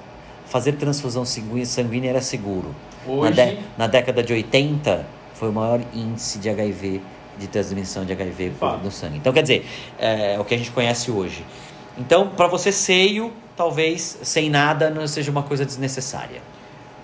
[0.45, 2.73] fazer transfusão sanguí- sanguínea era seguro.
[3.05, 7.01] Na, Hoje, dé- na década de 80, foi o maior índice de HIV,
[7.37, 9.17] de transmissão de HIV no sangue.
[9.17, 9.67] Então, quer dizer,
[9.99, 11.45] é, o que a gente conhece hoje.
[11.97, 16.41] Então, para você seio, talvez sem nada não seja uma coisa desnecessária.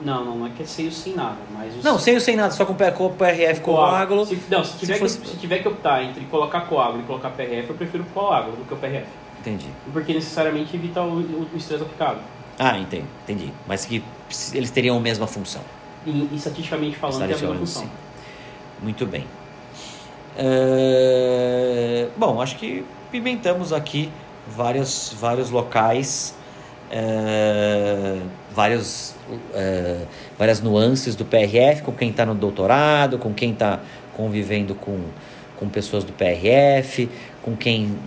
[0.04, 1.74] Não, não, não é que é seio sem nada, mas...
[1.76, 4.26] o Não, seio sem nada, só com PRF com coágulo.
[4.26, 7.30] Se, não, se tiver, fosse- que, se tiver que optar entre colocar coágulo e colocar
[7.30, 9.06] PRF, eu prefiro o coágulo do que o PRF.
[9.40, 9.68] Entendi.
[9.92, 12.20] Porque necessariamente evita o, o, o estresse aplicado.
[12.60, 13.54] Ah, entendi, entendi.
[13.68, 14.04] Mas que
[14.54, 15.62] eles teriam a mesma função.
[16.06, 17.84] E, e estatisticamente falando, tem a mesma função.
[17.84, 17.90] sim.
[18.82, 19.26] Muito bem.
[20.36, 24.12] É, Bom, acho que pimentamos aqui
[24.48, 26.36] vários, vários locais,
[26.96, 28.20] é,
[28.52, 29.16] vários,
[29.56, 30.02] é,
[30.38, 33.80] várias nuances do PRF, com quem está no doutorado, com quem está
[34.16, 35.00] convivendo com,
[35.58, 37.10] com pessoas do PRF,
[37.42, 37.98] com quem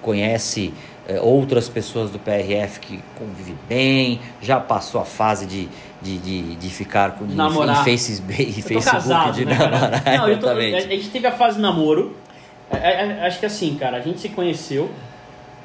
[0.00, 0.72] conhece
[1.06, 5.68] é, outras pessoas do PRF que convive bem, já passou a fase de,
[6.00, 7.82] de, de, de ficar com, namorar.
[7.82, 10.04] em, face, em Facebook casado, de né, namorar.
[10.06, 12.16] Não, eu tô, a gente teve a fase namoro.
[12.70, 14.90] É, é, é, acho que assim, cara, a gente se conheceu.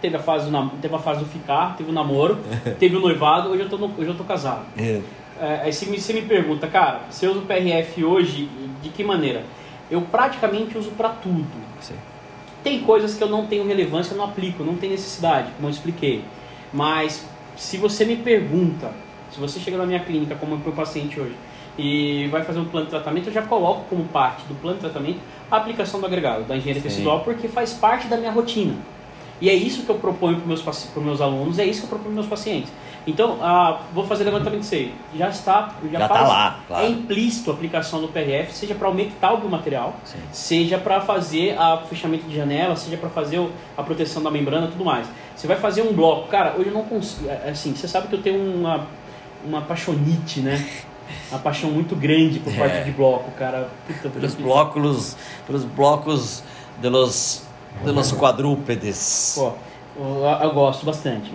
[0.02, 2.38] Teve a fase do, nam- teve a fase do ficar, teve o namoro,
[2.80, 4.66] teve o noivado, hoje eu tô, no- hoje eu tô casado.
[4.78, 5.02] É.
[5.40, 8.50] É, aí você me, você me pergunta, cara, você usa o PRF hoje
[8.82, 9.44] de que maneira?
[9.90, 11.46] Eu praticamente uso pra tudo.
[11.80, 11.96] Sim.
[12.64, 15.72] Tem coisas que eu não tenho relevância, eu não aplico, não tem necessidade, como eu
[15.72, 16.24] expliquei.
[16.74, 17.26] Mas
[17.56, 18.92] se você me pergunta,
[19.32, 21.36] se você chega na minha clínica como meu paciente hoje
[21.78, 24.82] e vai fazer um plano de tratamento, eu já coloco como parte do plano de
[24.82, 25.20] tratamento
[25.50, 26.88] a aplicação do agregado, da engenharia Sim.
[26.90, 28.74] tecidual, porque faz parte da minha rotina.
[29.40, 31.90] E é isso que eu proponho para meus pros meus alunos, é isso que eu
[31.90, 32.72] proponho para meus pacientes.
[33.06, 34.92] Então, ah, vou fazer levantamento de seio.
[35.16, 36.86] Já está, já, Já tá faz, lá, claro.
[36.86, 40.18] É implícito a aplicação do PRF, seja para umectar o biomaterial, Sim.
[40.32, 44.84] seja para fazer o fechamento de janela, seja para fazer a proteção da membrana, tudo
[44.84, 45.08] mais.
[45.36, 48.16] Você vai fazer um bloco, cara, hoje eu não consigo, é, assim, você sabe que
[48.16, 48.86] eu tenho uma
[49.46, 50.66] uma paixonite, né?
[51.32, 52.84] Uma paixão muito grande por parte É.
[52.84, 53.70] de bloco, cara.
[53.88, 55.16] Puta, Pelos blocos,
[55.46, 56.44] pelos blocos
[56.82, 57.47] de los,
[57.84, 59.34] de los quadrúpedes.
[59.36, 59.54] Pô,
[59.98, 61.32] eu, eu gosto bastante,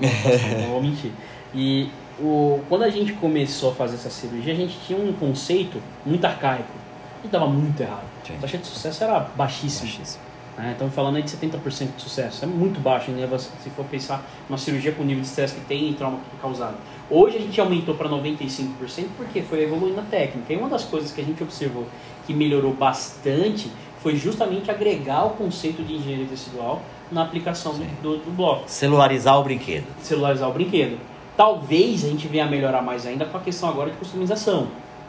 [0.60, 1.12] não vou mentir.
[1.54, 5.80] E o, quando a gente começou a fazer essa cirurgia, a gente tinha um conceito
[6.04, 6.82] muito arcaico.
[7.24, 8.04] E dava muito errado.
[8.26, 8.34] Sim.
[8.36, 9.88] A taxa de sucesso era baixíssima.
[9.88, 10.22] Baixíssimo.
[10.56, 10.72] Né?
[10.72, 12.44] Estamos falando aí de 70% de sucesso.
[12.44, 13.28] É muito baixo, né?
[13.62, 16.36] Se for pensar numa cirurgia com o nível de estresse que tem e trauma que
[16.36, 16.76] é causado.
[17.08, 20.52] Hoje a gente aumentou para 95% porque foi evoluindo a técnica.
[20.52, 21.86] E uma das coisas que a gente observou
[22.26, 23.70] que melhorou bastante
[24.02, 28.64] foi justamente agregar o conceito de engenharia tecidual na aplicação do, do bloco.
[28.66, 29.84] Celularizar o brinquedo.
[30.02, 30.98] Celularizar o brinquedo.
[31.36, 34.68] Talvez a gente venha a melhorar mais ainda com a questão agora de customização.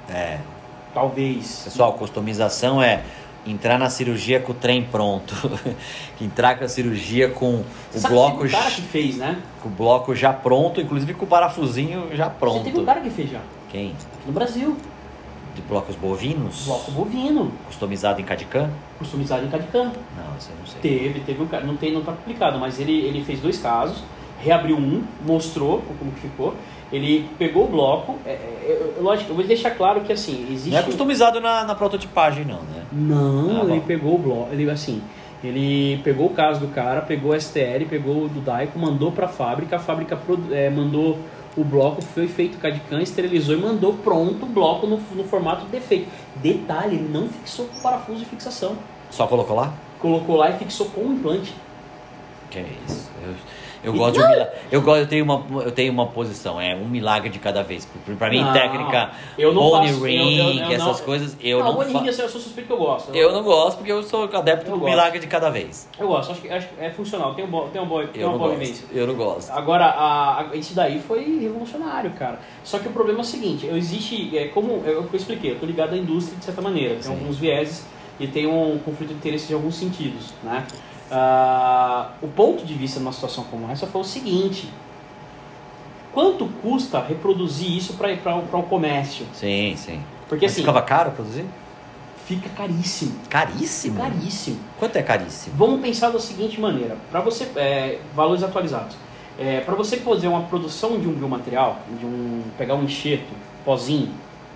[0.10, 0.38] É.
[0.94, 1.62] Talvez.
[1.66, 3.02] Pessoal, customização é
[3.46, 5.34] entrar na cirurgia com o trem pronto.
[6.22, 9.18] entrar com a cirurgia com Você o sabe bloco, que um cara já- que fez,
[9.18, 9.42] né?
[9.62, 12.64] com o bloco já pronto, inclusive com o parafusinho já Você pronto.
[12.64, 13.40] teve um cara que fez já.
[13.72, 13.88] Quem?
[13.90, 14.78] Aqui no Brasil.
[15.56, 16.66] De blocos bovinos?
[16.66, 17.52] Bloco bovino.
[17.68, 18.70] Customizado em Cadicam?
[18.98, 19.86] Customizado em Cadicam.
[19.86, 20.82] Não, isso eu não sei.
[20.82, 23.98] Teve, teve um cara, não tem, não tá publicado, mas ele, ele fez dois casos,
[24.40, 26.56] reabriu um, mostrou como que ficou.
[26.92, 30.70] Ele pegou o bloco, é, é, lógico, eu vou deixar claro que assim, existe.
[30.72, 32.84] Não é customizado na, na prototipagem, não, né?
[32.92, 33.86] Não, Ah, ele bom.
[33.86, 35.02] pegou o bloco, ele assim,
[35.44, 39.28] ele pegou o caso do cara, pegou o STL, pegou o do Daico, mandou pra
[39.28, 40.18] fábrica, a fábrica
[40.52, 41.18] é, mandou
[41.56, 46.10] o bloco, foi feito CAD-CAM, esterilizou e mandou pronto o bloco no, no formato defeito.
[46.38, 48.78] Detalhe, ele não fixou com parafuso de fixação.
[49.10, 49.74] Só colocou lá?
[50.00, 51.54] Colocou lá e fixou com o implante.
[52.50, 53.10] Que é isso.
[53.24, 53.34] Eu,
[53.84, 54.54] eu gosto de um milagre.
[54.72, 57.88] Eu, gosto, eu, tenho uma, eu tenho uma posição, é um milagre de cada vez.
[58.18, 61.38] Pra- mim, Não, técnica, eu não bone faço- eu- ring, eu- eu essas não- coisas,
[61.42, 63.14] eu não, não, Ring, eu sou suspeito que eu gosto.
[63.16, 65.88] Eu não gosto porque eu sou adepto Eu do milagre de cada vez.
[66.00, 68.22] Eu gosto, acho que, acho que é funcional, tem, um bo, tem uma boa, tem
[68.22, 68.60] Eu uma não boa gosto.
[68.62, 68.86] vivência.
[68.94, 69.52] Eu não gosto.
[69.52, 72.40] Agora, a, a- isso daí foi revolucionário, cara.
[72.64, 75.60] Só que o problema é o seguinte, eu existe, é como eu, eu expliquei, eu
[75.60, 77.12] tô ligado à indústria de certa maneira, tem Sim.
[77.12, 77.86] alguns vieses
[78.20, 80.66] e tem um conflito de interesse de alguns sentidos, né?
[81.16, 84.68] Ah, o ponto de vista numa situação como essa foi o seguinte,
[86.12, 89.28] quanto custa reproduzir isso para o comércio?
[89.32, 90.02] Sim, sim.
[90.28, 91.46] Porque Mas assim, ficava caro produzir?
[92.26, 94.00] fica caríssimo, Caríssimo?
[94.00, 94.60] caríssimo.
[94.80, 95.56] Quanto é caríssimo?
[95.56, 98.96] Vamos pensar da seguinte maneira: para você é, valores atualizados,
[99.38, 103.32] é, para você fazer uma produção de um biomaterial, de um pegar um enxerto,
[103.64, 104.10] pozinho,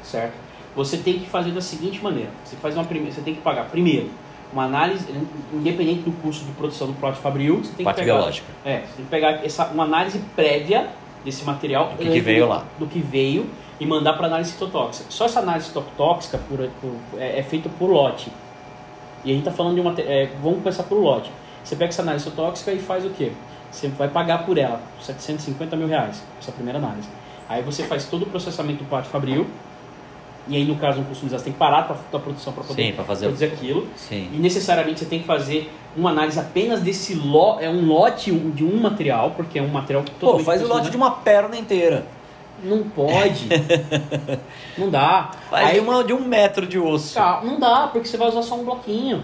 [0.03, 0.33] certo?
[0.75, 4.09] Você tem que fazer da seguinte maneira: você faz uma você tem que pagar primeiro
[4.53, 5.05] uma análise,
[5.53, 8.47] independente do custo de produção do próprio fabril, você tem Parte que pegar, biológica.
[8.65, 10.87] é, você tem que pegar essa, uma análise prévia
[11.25, 12.63] desse material, Do que que veio lá.
[12.79, 15.05] do que veio e mandar para análise citotóxica.
[15.11, 18.31] Só essa análise citotóxica por, por- é, é feita por lote.
[19.25, 19.93] E a gente está falando de uma.
[19.99, 21.29] É, vamos começar por lote.
[21.63, 23.33] Você pega essa análise tóxica e faz o quê?
[23.69, 27.09] Você vai pagar por ela 750 mil reais, essa primeira análise.
[27.49, 29.45] Aí você faz todo o processamento do pátio fabril,
[30.49, 32.63] E aí, no caso, um customizado, você tem que parar a tua, tua produção para
[32.63, 33.87] poder Sim, fazer- produzir aquilo.
[33.95, 34.29] Sim.
[34.33, 38.63] E necessariamente você tem que fazer uma análise apenas desse lo, é um lote de
[38.63, 42.05] um material, porque é um material Pô, totalmente faz o lote de uma perna inteira.
[42.63, 43.47] Não pode.
[44.77, 45.31] não dá.
[45.49, 47.13] Faz Aí de, uma, de um metro de osso.
[47.13, 49.23] Tá, não dá, porque você vai usar só um bloquinho.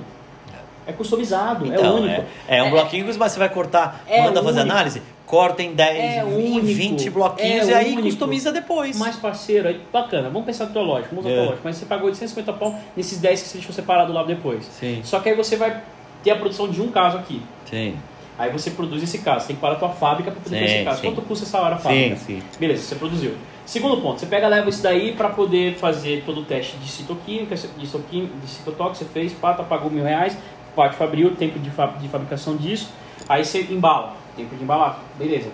[0.86, 2.23] É customizado, é Então, único.
[2.47, 4.73] é, é um bloquinho, mas você vai cortar, É manda fazer único.
[4.75, 6.65] análise, corta em 10, É 20, único.
[6.65, 8.03] 20 bloquinhos É e aí único.
[8.03, 8.97] customiza depois.
[8.99, 10.29] Mais parceiro, aí bacana.
[10.29, 11.38] Vamos pensar no teu lógico, vamos usar É.
[11.38, 11.61] teu lógico.
[11.63, 14.65] Mas você pagou 850 pau nesses 10 que você deixou separado lá depois.
[14.65, 14.99] Sim.
[15.03, 15.81] Só que aí você vai
[16.23, 17.41] ter a produção de um caso aqui.
[17.69, 17.95] Sim.
[18.38, 19.41] Aí você produz esse caso.
[19.41, 21.01] Você tem que parar a tua fábrica para poder Sim, esse caso.
[21.01, 21.07] sim.
[21.07, 22.15] Quanto custa essa hora a fábrica?
[22.17, 22.43] Sim, sim.
[22.59, 23.36] Beleza, você produziu.
[23.65, 27.55] Segundo ponto, você pega leva isso daí para poder fazer todo o teste de citoquímica,
[27.55, 30.36] de, citoquim- de citotóxico, você fez, pata, pagou mil reais,
[30.76, 32.89] parte fabril, tempo de, fa- de fabricação disso,
[33.28, 35.49] aí você embala, tempo de embalar, beleza.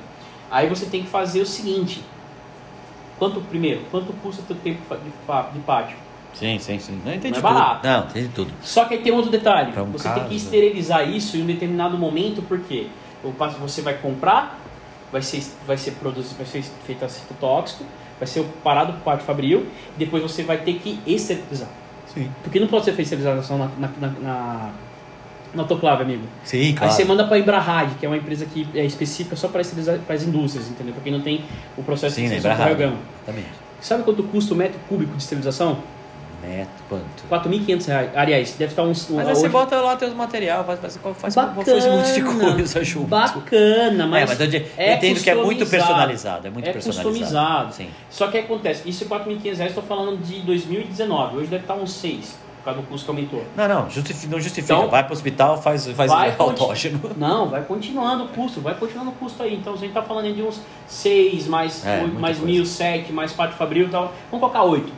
[0.51, 2.03] Aí você tem que fazer o seguinte,
[3.17, 5.97] quanto, primeiro, quanto custa o teu tempo de, de pátio?
[6.33, 7.01] Sim, sim, sim.
[7.03, 7.79] Não entendi Não é tudo.
[7.87, 8.53] Não, entendi tudo.
[8.61, 9.71] Só que aí tem outro detalhe.
[9.79, 10.35] Um você tem que caso.
[10.35, 12.87] esterilizar isso em um determinado momento, porque
[13.23, 14.57] o você vai comprar,
[15.11, 17.83] vai ser, vai ser produzido, vai ser feito a citotóxico,
[18.19, 21.69] vai ser parado por parte fabril, e depois você vai ter que esterilizar.
[22.13, 22.31] Sim.
[22.43, 24.71] Porque não pode ser feita esterilização na, na, na,
[25.53, 26.23] na, autoclave, amigo.
[26.43, 26.93] Sim, Aí claro.
[26.93, 30.23] você manda para a Embrahad, que é uma empresa que é específica só para as
[30.23, 30.93] indústrias, entendeu?
[30.93, 31.43] Para quem não tem
[31.77, 32.75] o processo Sim, de esterilização.
[32.77, 32.97] Gama.
[33.23, 33.49] Exatamente.
[33.81, 35.79] Sabe quanto custa o metro cúbico de esterilização?
[36.41, 37.03] Neto, quanto?
[37.29, 38.09] 4.500 reais.
[38.15, 39.09] Aliás, deve estar uns...
[39.09, 42.13] Mas um- aí você bota lá teus material, faz, faz, faz, Bacana, faz um monte
[42.13, 43.07] de coisa junto.
[43.07, 46.47] Bacana, mas é, mas eu, eu é entendo que é muito personalizado.
[46.47, 47.09] É muito É personalizado.
[47.09, 47.73] customizado.
[47.73, 47.89] Sim.
[48.09, 51.37] Só que acontece, isso é 4.500 reais, estou falando de 2019.
[51.37, 53.43] Hoje deve estar uns 6, por causa do custo que aumentou.
[53.55, 54.73] Não, não, justifica, não justifica.
[54.73, 56.99] Então- vai pro hospital, faz, faz Vai autógeno.
[57.17, 59.55] Não, vai continuando o custo, vai continuando o custo aí.
[59.55, 62.53] Então a gente está falando de uns 6, mais, É, mais coisa.
[62.53, 64.13] 1.000, 7, mais parte fabril e tal.
[64.29, 64.91] Vamos colocar 8,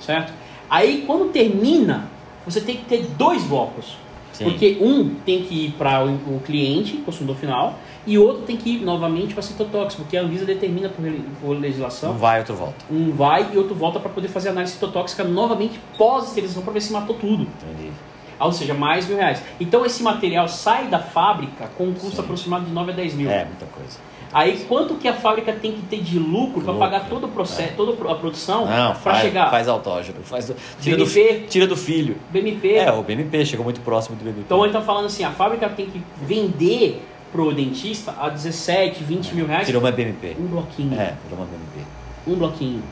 [0.00, 0.32] certo?
[0.68, 2.08] Aí quando termina,
[2.44, 3.96] você tem que ter dois blocos.
[4.32, 4.44] Sim.
[4.44, 8.76] Porque um tem que ir para o, o cliente, consumidor final, e outro tem que
[8.76, 11.04] ir novamente para citotóxico, porque a Anvisa determina por,
[11.40, 12.12] por legislação.
[12.12, 12.84] Um vai, outro volta.
[12.90, 16.92] Um vai e outro volta para poder fazer análise citotóxica novamente pós-esterilização para ver se
[16.92, 17.42] matou tudo.
[17.42, 17.90] Entendi.
[18.38, 19.42] Ou seja, mais mil reais.
[19.58, 22.20] Então esse material sai da fábrica com um custo Sim.
[22.22, 23.30] aproximado de 9 a 10 mil.
[23.30, 23.98] É, muita coisa.
[24.32, 27.70] Aí quanto que a fábrica tem que ter de lucro para pagar todo o processo,
[27.70, 27.74] é.
[27.76, 30.18] toda a produção Não, para faz, chegar faz autógeno.
[30.22, 31.34] Faz do, tira, do, BMP.
[31.40, 32.16] fi- tira do filho.
[32.30, 32.74] BMP.
[32.74, 34.40] É, o BMP chegou muito próximo do BMP.
[34.40, 37.02] Então ele está falando assim, a fábrica tem que vender
[37.32, 40.36] pro dentista a 17, 20 mil reais Tirou uma BMP.
[40.38, 40.98] um bloquinho.
[41.00, 41.86] É, tirou uma BMP.
[42.26, 42.82] um bloquinho.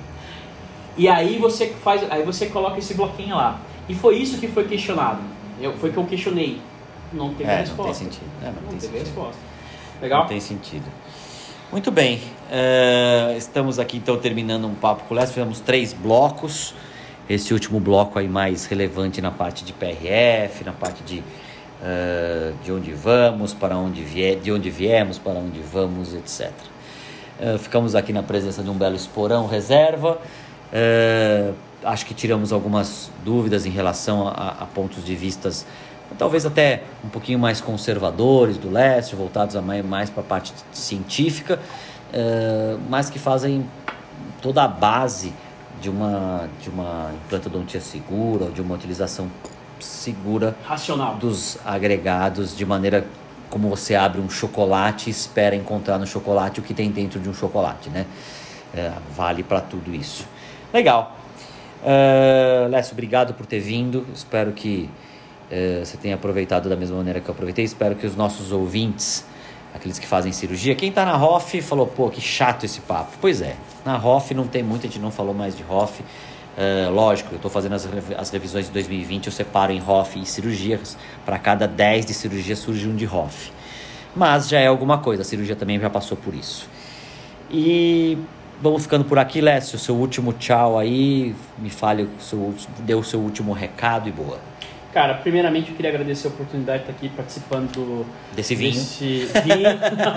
[0.96, 3.58] E aí você faz, aí você coloca esse bloquinho lá.
[3.88, 5.20] E foi isso que foi questionado.
[5.60, 6.60] Eu, foi que eu questionei.
[7.12, 7.84] Não teve É, não resposta.
[7.84, 8.30] tem sentido.
[8.42, 9.04] É, não Não tem teve sentido.
[9.06, 9.40] resposta.
[10.02, 10.20] Legal?
[10.22, 10.84] Não tem sentido.
[11.72, 12.20] Muito bem.
[12.50, 15.34] eh, estamos aqui então terminando um papo com o Lécio.
[15.34, 16.74] Fizemos três blocos.
[17.28, 21.22] Esse último bloco aí mais relevante na parte de PRF, na parte de,
[21.84, 24.02] eh, de onde vamos, para onde
[24.36, 26.50] de onde viemos, para onde vamos, etc.
[27.38, 30.18] Eh, ficamos aqui na presença de um belo esporão reserva.
[30.72, 31.52] Eh,
[31.84, 35.66] acho que tiramos algumas dúvidas em relação a, a pontos de vistas
[36.18, 40.52] talvez até um pouquinho mais conservadores do leste, voltados a mais, mais para a parte
[40.72, 41.58] científica,
[42.12, 43.66] eh, mas que fazem
[44.40, 45.32] toda a base
[45.80, 49.28] de uma, de uma implantodontia segura, ou de uma utilização
[49.84, 51.16] segura Racional.
[51.16, 53.06] dos agregados, de maneira
[53.50, 57.28] como você abre um chocolate e espera encontrar no chocolate o que tem dentro de
[57.28, 58.06] um chocolate, né?
[58.74, 60.26] É, vale para tudo isso.
[60.72, 61.16] Legal.
[61.82, 64.06] Uh, Lécio, obrigado por ter vindo.
[64.12, 64.90] Espero que
[65.50, 67.64] eh, você tenha aproveitado da mesma maneira que eu aproveitei.
[67.64, 69.24] Espero que os nossos ouvintes,
[69.74, 73.12] aqueles que fazem cirurgia, quem está na ROF falou, pô, que chato esse papo.
[73.20, 73.54] Pois é,
[73.84, 76.02] na ROF não tem muito, a gente não falou mais de ROF.
[76.56, 80.24] Eh, lógico, eu estou fazendo as, as revisões de 2020, eu separo em ROF e
[80.26, 80.96] cirurgias.
[81.24, 83.52] Para cada 10 de cirurgia surge um de ROF.
[84.14, 86.68] Mas já é alguma coisa, a cirurgia também já passou por isso.
[87.50, 88.16] E
[88.62, 89.78] vamos ficando por aqui, Lécio.
[89.78, 91.34] Seu último tchau aí.
[91.58, 94.38] Me fale, o seu, dê o seu último recado e boa.
[94.94, 98.74] Cara, primeiramente eu queria agradecer a oportunidade de estar aqui participando do, Desse vinho.
[98.74, 99.68] Desse vinho.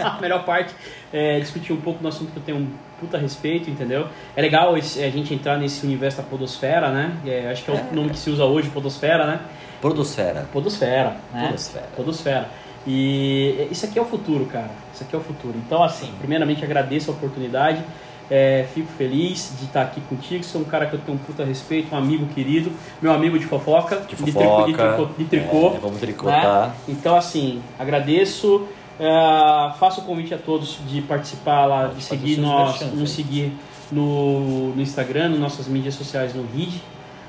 [0.06, 0.72] a melhor parte
[1.12, 2.68] é discutir um pouco do assunto que eu tenho um
[3.00, 4.08] puta respeito, entendeu?
[4.36, 7.18] É legal esse- a gente entrar nesse universo da podosfera, né?
[7.26, 9.40] É, acho que é o nome que se usa hoje, podosfera, né?
[9.82, 10.46] Produsfera.
[10.54, 11.46] Podosfera, né?
[11.48, 11.86] Podosfera.
[11.96, 12.50] Podosfera.
[12.86, 14.70] E isso aqui é o futuro, cara.
[14.94, 15.56] Isso aqui é o futuro.
[15.66, 17.82] Então, assim, primeiramente agradeço a oportunidade.
[18.30, 20.44] É, fico feliz de estar aqui contigo.
[20.54, 22.72] É um cara que eu tenho um puta respeito, um amigo querido,
[23.02, 24.66] meu amigo de fofoca, De fofoca.
[24.66, 25.06] de tricô.
[25.18, 26.68] De tricô É, vamos tricotar.
[26.70, 26.74] né?
[26.90, 28.68] Então, assim, agradeço.
[29.00, 33.12] É, faço o convite a todos de participar lá, de Pode fazer seguir nós, nos
[33.12, 33.54] seguir
[33.92, 36.82] no, no Instagram, nas nossas mídias sociais no RID,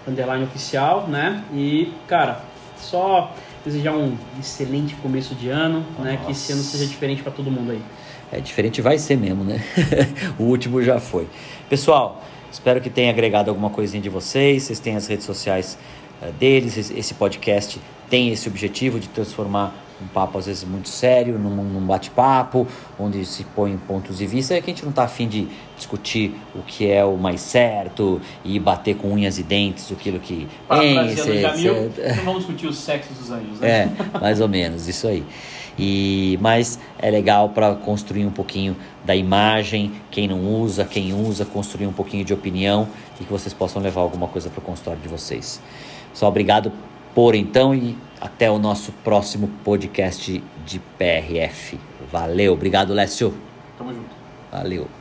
[0.07, 1.45] underline oficial, né?
[1.53, 2.41] E, cara,
[2.77, 3.33] só
[3.65, 6.03] desejar um excelente começo de ano, Nossa.
[6.03, 6.19] né?
[6.25, 7.83] Que esse ano seja diferente para todo mundo aí.
[8.31, 9.63] É diferente, vai ser mesmo, né?
[10.39, 11.27] o último já foi.
[11.69, 12.23] Pessoal,
[12.53, 14.65] espero que tenha agregado alguma coisinha de vocês.
[14.65, 15.79] Vocês têm as redes sociais
[16.21, 16.91] uh, deles.
[16.91, 21.81] Esse podcast tem esse objetivo de transformar um papo às vezes muito sério, num, num
[21.81, 22.67] bate-papo,
[22.99, 26.35] onde se põe pontos de vista, é que a gente não está afim de discutir
[26.55, 30.47] o que é o mais certo e bater com unhas e dentes aquilo que.
[30.69, 33.93] Parafraseando não vamos discutir o sexo dos anjos, né?
[34.15, 35.25] É, mais ou menos, isso aí.
[35.79, 41.45] E, mas é legal para construir um pouquinho da imagem, quem não usa, quem usa,
[41.45, 42.89] construir um pouquinho de opinião
[43.21, 45.61] e que vocês possam levar alguma coisa para o consultório de vocês.
[46.13, 46.73] Só obrigado
[47.15, 51.79] por então e até o nosso próximo podcast de PRF.
[52.11, 53.33] Valeu, obrigado, Lécio.
[53.77, 54.11] Tamo junto.
[54.51, 54.98] Valeu.